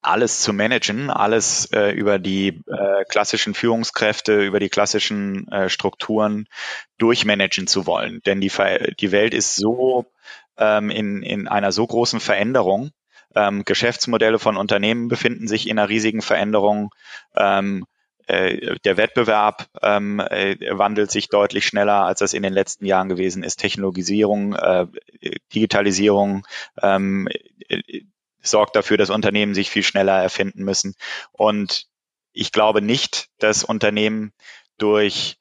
[0.00, 6.46] alles zu managen, alles äh, über die äh, klassischen Führungskräfte, über die klassischen äh, Strukturen
[6.98, 8.20] durchmanagen zu wollen.
[8.24, 8.52] Denn die,
[9.00, 10.06] die Welt ist so
[10.56, 12.90] ähm, in, in einer so großen Veränderung.
[13.34, 16.94] Ähm, Geschäftsmodelle von Unternehmen befinden sich in einer riesigen Veränderung.
[17.36, 17.84] Ähm,
[18.26, 23.08] äh, der Wettbewerb ähm, äh, wandelt sich deutlich schneller, als das in den letzten Jahren
[23.08, 23.56] gewesen ist.
[23.56, 24.86] Technologisierung, äh,
[25.54, 26.46] Digitalisierung,
[26.82, 27.28] ähm,
[27.68, 28.02] äh,
[28.42, 30.94] sorgt dafür, dass Unternehmen sich viel schneller erfinden müssen.
[31.32, 31.86] Und
[32.32, 34.32] ich glaube nicht, dass Unternehmen
[34.76, 35.37] durch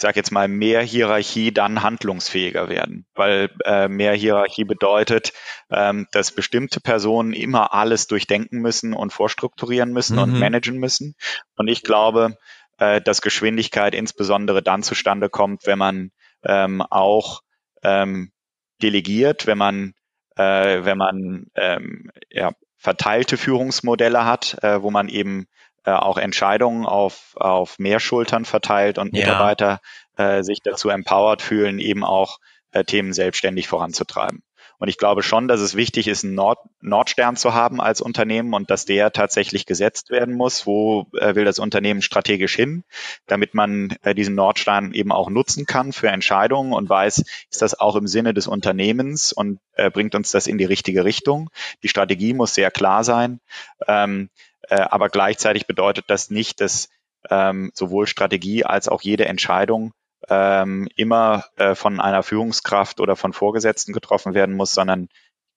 [0.00, 5.34] ich sage jetzt mal, mehr Hierarchie dann handlungsfähiger werden, weil äh, mehr Hierarchie bedeutet,
[5.70, 10.22] ähm, dass bestimmte Personen immer alles durchdenken müssen und vorstrukturieren müssen mhm.
[10.22, 11.16] und managen müssen.
[11.54, 12.38] Und ich glaube,
[12.78, 16.12] äh, dass Geschwindigkeit insbesondere dann zustande kommt, wenn man
[16.44, 17.42] ähm, auch
[17.82, 18.32] ähm,
[18.80, 19.92] delegiert, wenn man
[20.34, 25.46] äh, wenn man ähm, ja, verteilte Führungsmodelle hat, äh, wo man eben
[25.84, 29.80] äh, auch Entscheidungen auf, auf mehr Schultern verteilt und Mitarbeiter
[30.18, 30.38] ja.
[30.38, 32.38] äh, sich dazu empowert fühlen, eben auch
[32.72, 34.42] äh, Themen selbstständig voranzutreiben.
[34.80, 38.54] Und ich glaube schon, dass es wichtig ist, einen Nord Nordstern zu haben als Unternehmen
[38.54, 40.66] und dass der tatsächlich gesetzt werden muss.
[40.66, 42.84] Wo äh, will das Unternehmen strategisch hin,
[43.26, 47.18] damit man äh, diesen Nordstern eben auch nutzen kann für Entscheidungen und weiß,
[47.50, 51.04] ist das auch im Sinne des Unternehmens und äh, bringt uns das in die richtige
[51.04, 51.50] Richtung.
[51.82, 53.40] Die Strategie muss sehr klar sein.
[53.86, 56.88] Ähm, äh, aber gleichzeitig bedeutet das nicht, dass
[57.28, 59.92] ähm, sowohl Strategie als auch jede Entscheidung
[60.28, 65.08] ähm, immer äh, von einer Führungskraft oder von Vorgesetzten getroffen werden muss, sondern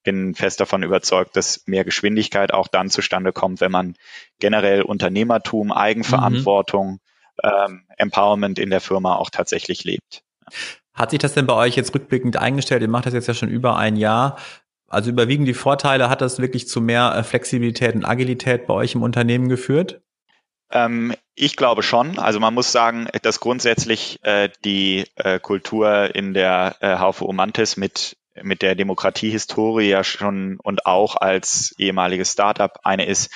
[0.03, 3.95] bin fest davon überzeugt, dass mehr Geschwindigkeit auch dann zustande kommt, wenn man
[4.39, 6.99] generell Unternehmertum, Eigenverantwortung, mhm.
[7.43, 10.23] ähm, Empowerment in der Firma auch tatsächlich lebt.
[10.93, 12.81] Hat sich das denn bei euch jetzt rückblickend eingestellt?
[12.81, 14.37] Ihr macht das jetzt ja schon über ein Jahr.
[14.93, 18.95] Also überwiegen die Vorteile, hat das wirklich zu mehr äh, Flexibilität und Agilität bei euch
[18.95, 20.01] im Unternehmen geführt?
[20.71, 22.19] Ähm, ich glaube schon.
[22.19, 27.77] Also man muss sagen, dass grundsätzlich äh, die äh, Kultur in der äh, Haufe Omantis
[27.77, 33.31] mit mit der Demokratiehistorie ja schon und auch als ehemaliges Startup eine ist,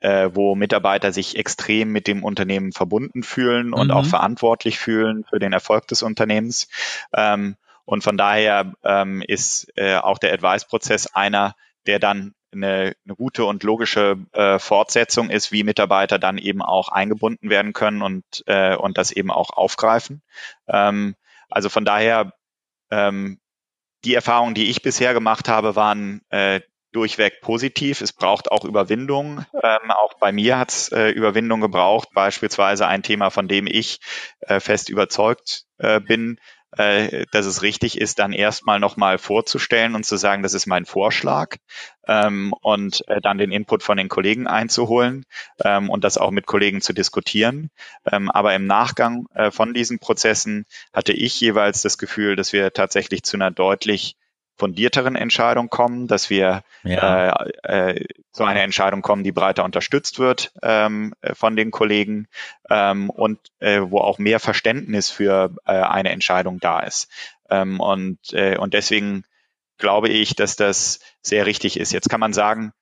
[0.00, 3.92] äh, wo Mitarbeiter sich extrem mit dem Unternehmen verbunden fühlen und mhm.
[3.92, 6.68] auch verantwortlich fühlen für den Erfolg des Unternehmens.
[7.14, 7.56] Ähm,
[7.88, 11.54] und von daher ähm, ist äh, auch der Advice-Prozess einer,
[11.86, 16.90] der dann eine, eine gute und logische äh, Fortsetzung ist, wie Mitarbeiter dann eben auch
[16.90, 20.20] eingebunden werden können und, äh, und das eben auch aufgreifen.
[20.66, 21.14] Ähm,
[21.48, 22.34] also von daher,
[22.90, 23.40] ähm,
[24.04, 26.60] die Erfahrungen, die ich bisher gemacht habe, waren äh,
[26.92, 28.02] durchweg positiv.
[28.02, 29.46] Es braucht auch Überwindung.
[29.62, 32.10] Ähm, auch bei mir hat es äh, Überwindung gebraucht.
[32.12, 34.00] Beispielsweise ein Thema, von dem ich
[34.40, 36.38] äh, fest überzeugt äh, bin,
[36.76, 40.84] äh, dass es richtig ist, dann erstmal nochmal vorzustellen und zu sagen, das ist mein
[40.84, 41.56] Vorschlag
[42.06, 45.24] ähm, und äh, dann den Input von den Kollegen einzuholen
[45.64, 47.70] ähm, und das auch mit Kollegen zu diskutieren.
[48.10, 52.72] Ähm, aber im Nachgang äh, von diesen Prozessen hatte ich jeweils das Gefühl, dass wir
[52.72, 54.16] tatsächlich zu einer deutlich
[54.58, 57.30] fundierteren Entscheidung kommen, dass wir ja.
[57.62, 62.26] äh, äh, zu einer Entscheidung kommen, die breiter unterstützt wird ähm, von den Kollegen
[62.68, 67.08] ähm, und äh, wo auch mehr Verständnis für äh, eine Entscheidung da ist.
[67.48, 69.24] Ähm, und, äh, und deswegen
[69.78, 71.92] glaube ich, dass das sehr richtig ist.
[71.92, 72.72] Jetzt kann man sagen,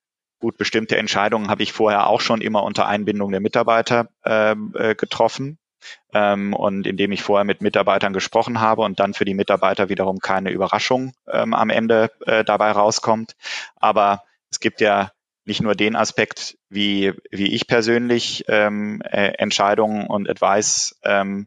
[0.41, 4.95] gut, bestimmte Entscheidungen habe ich vorher auch schon immer unter Einbindung der Mitarbeiter ähm, äh,
[4.95, 5.59] getroffen
[6.12, 10.18] ähm, und indem ich vorher mit Mitarbeitern gesprochen habe und dann für die Mitarbeiter wiederum
[10.18, 13.37] keine Überraschung ähm, am Ende äh, dabei rauskommt.
[13.77, 15.12] Aber es gibt ja
[15.45, 21.47] nicht nur den Aspekt, wie, wie ich persönlich ähm, äh, Entscheidungen und Advice ähm,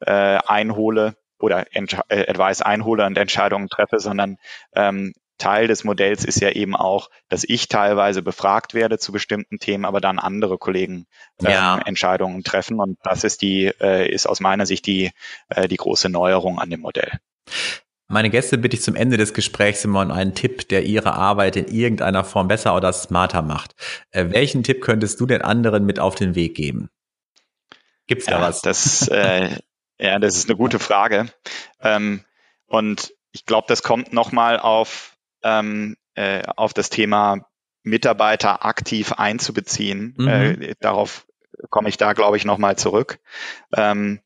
[0.00, 4.38] äh, einhole oder Entsch äh, Advice einhole und Entscheidungen treffe, sondern
[4.74, 9.58] ähm, Teil des Modells ist ja eben auch, dass ich teilweise befragt werde zu bestimmten
[9.58, 11.06] Themen, aber dann andere Kollegen
[11.40, 11.80] ähm, ja.
[11.84, 12.78] Entscheidungen treffen.
[12.80, 15.10] Und das ist die, äh, ist aus meiner Sicht die,
[15.48, 17.18] äh, die große Neuerung an dem Modell.
[18.08, 21.56] Meine Gäste bitte ich zum Ende des Gesprächs immer um einen Tipp, der ihre Arbeit
[21.56, 23.74] in irgendeiner Form besser oder smarter macht.
[24.10, 26.90] Äh, welchen Tipp könntest du den anderen mit auf den Weg geben?
[28.06, 28.60] Gibt's da ja, was?
[28.60, 29.56] Das, äh,
[29.98, 31.26] ja, das ist eine gute Frage.
[31.80, 32.22] Ähm,
[32.66, 35.11] und ich glaube, das kommt nochmal auf
[35.42, 37.46] ähm, äh, auf das Thema
[37.82, 40.14] Mitarbeiter aktiv einzubeziehen.
[40.18, 40.28] Mhm.
[40.28, 41.26] Äh, darauf
[41.70, 43.18] komme ich da, glaube ich, nochmal zurück.
[43.74, 44.20] Ähm,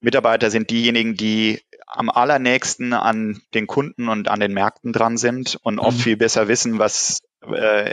[0.00, 5.58] Mitarbeiter sind diejenigen, die am allernächsten an den Kunden und an den Märkten dran sind
[5.62, 6.02] und oft mhm.
[6.02, 7.92] viel besser wissen, was, äh,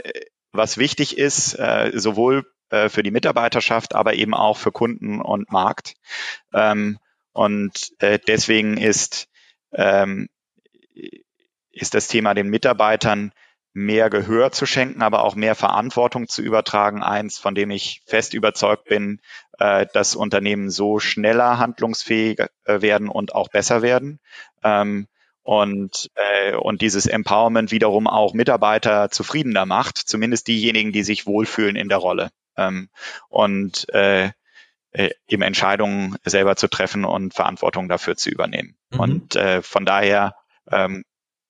[0.52, 5.50] was wichtig ist, äh, sowohl äh, für die Mitarbeiterschaft, aber eben auch für Kunden und
[5.50, 5.94] Markt.
[6.52, 6.98] Ähm,
[7.32, 9.28] und äh, deswegen ist
[9.72, 10.28] ähm,
[11.74, 13.32] ist das Thema den Mitarbeitern
[13.74, 17.02] mehr Gehör zu schenken, aber auch mehr Verantwortung zu übertragen.
[17.02, 19.20] Eins, von dem ich fest überzeugt bin,
[19.58, 24.20] äh, dass Unternehmen so schneller handlungsfähig äh, werden und auch besser werden.
[24.62, 25.08] Ähm,
[25.42, 31.76] und, äh, und dieses Empowerment wiederum auch Mitarbeiter zufriedener macht, zumindest diejenigen, die sich wohlfühlen
[31.76, 32.30] in der Rolle.
[32.56, 32.88] Ähm,
[33.28, 34.30] und äh,
[35.26, 38.76] eben Entscheidungen selber zu treffen und Verantwortung dafür zu übernehmen.
[38.90, 39.00] Mhm.
[39.00, 40.36] Und von daher
[40.70, 41.04] ähm,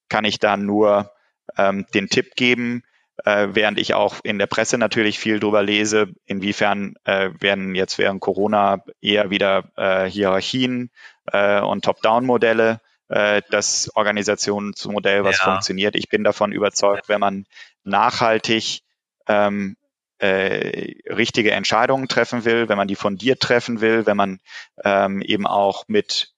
[0.09, 1.11] kann ich da nur
[1.57, 2.83] ähm, den Tipp geben,
[3.25, 7.99] äh, während ich auch in der Presse natürlich viel drüber lese, inwiefern äh, werden jetzt
[7.99, 10.91] während Corona eher wieder äh, Hierarchien
[11.33, 15.45] äh, und Top-Down-Modelle äh, das Organisationsmodell, was ja.
[15.45, 15.95] funktioniert.
[15.97, 17.47] Ich bin davon überzeugt, wenn man
[17.85, 18.81] nachhaltig
[19.29, 19.77] ähm,
[20.19, 24.41] äh, richtige Entscheidungen treffen will, wenn man die fundiert treffen will, wenn man
[24.85, 26.34] ähm, eben auch mit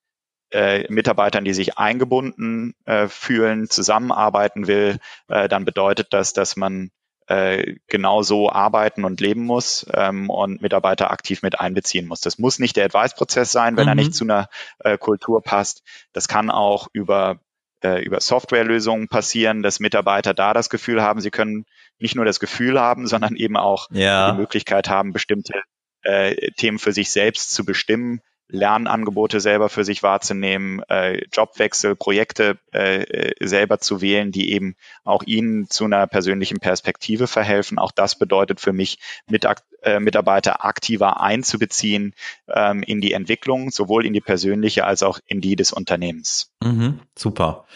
[0.56, 4.98] äh, Mitarbeitern, die sich eingebunden äh, fühlen, zusammenarbeiten will,
[5.28, 6.90] äh, dann bedeutet das, dass man
[7.26, 12.22] äh, genau so arbeiten und leben muss ähm, und Mitarbeiter aktiv mit einbeziehen muss.
[12.22, 13.88] Das muss nicht der Advice-Prozess sein, wenn mhm.
[13.90, 14.48] er nicht zu einer
[14.78, 15.82] äh, Kultur passt.
[16.14, 17.40] Das kann auch über
[17.82, 21.66] äh, über Softwarelösungen passieren, dass Mitarbeiter da das Gefühl haben, sie können
[21.98, 24.32] nicht nur das Gefühl haben, sondern eben auch ja.
[24.32, 25.62] die Möglichkeit haben, bestimmte
[26.02, 32.58] äh, Themen für sich selbst zu bestimmen, Lernangebote selber für sich wahrzunehmen, äh, Jobwechsel, Projekte
[32.72, 37.78] äh, äh, selber zu wählen, die eben auch ihnen zu einer persönlichen Perspektive verhelfen.
[37.78, 39.46] Auch das bedeutet für mich, mit,
[39.82, 42.14] äh, Mitarbeiter aktiver einzubeziehen
[42.48, 46.52] ähm, in die Entwicklung, sowohl in die persönliche als auch in die des Unternehmens.
[46.62, 47.66] Mhm, super.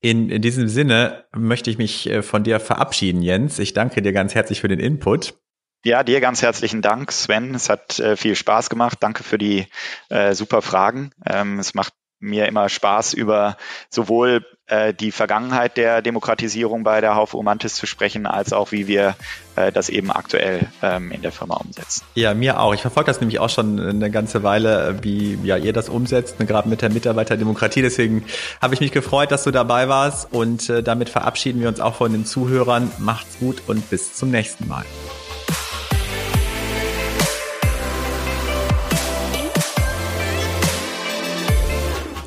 [0.00, 3.58] In, in diesem Sinne möchte ich mich äh, von dir verabschieden, Jens.
[3.58, 5.34] Ich danke dir ganz herzlich für den Input.
[5.84, 7.54] Ja, dir ganz herzlichen Dank, Sven.
[7.54, 8.96] Es hat äh, viel Spaß gemacht.
[9.00, 9.66] Danke für die
[10.08, 11.10] äh, super Fragen.
[11.26, 13.58] Ähm, es macht mir immer Spaß, über
[13.90, 18.86] sowohl äh, die Vergangenheit der Demokratisierung bei der Haufe Umantis zu sprechen, als auch wie
[18.86, 19.14] wir
[19.56, 22.02] äh, das eben aktuell ähm, in der Firma umsetzen.
[22.14, 22.72] Ja, mir auch.
[22.72, 26.46] Ich verfolge das nämlich auch schon eine ganze Weile, wie ja, ihr das umsetzt, ne,
[26.46, 27.82] gerade mit der Mitarbeiterdemokratie.
[27.82, 28.24] Deswegen
[28.62, 31.96] habe ich mich gefreut, dass du dabei warst und äh, damit verabschieden wir uns auch
[31.96, 32.90] von den Zuhörern.
[32.96, 34.86] Macht's gut und bis zum nächsten Mal.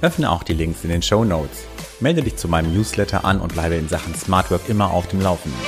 [0.02, 1.66] Öffne auch die Links in den Show Notes.
[2.00, 5.22] Melde dich zu meinem Newsletter an und bleibe in Sachen Smart Work immer auf dem
[5.22, 5.60] Laufenden.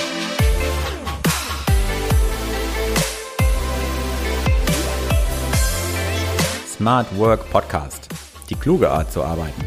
[6.67, 8.07] Smart Work Podcast.
[8.51, 9.65] Die kluge Art zu arbeiten.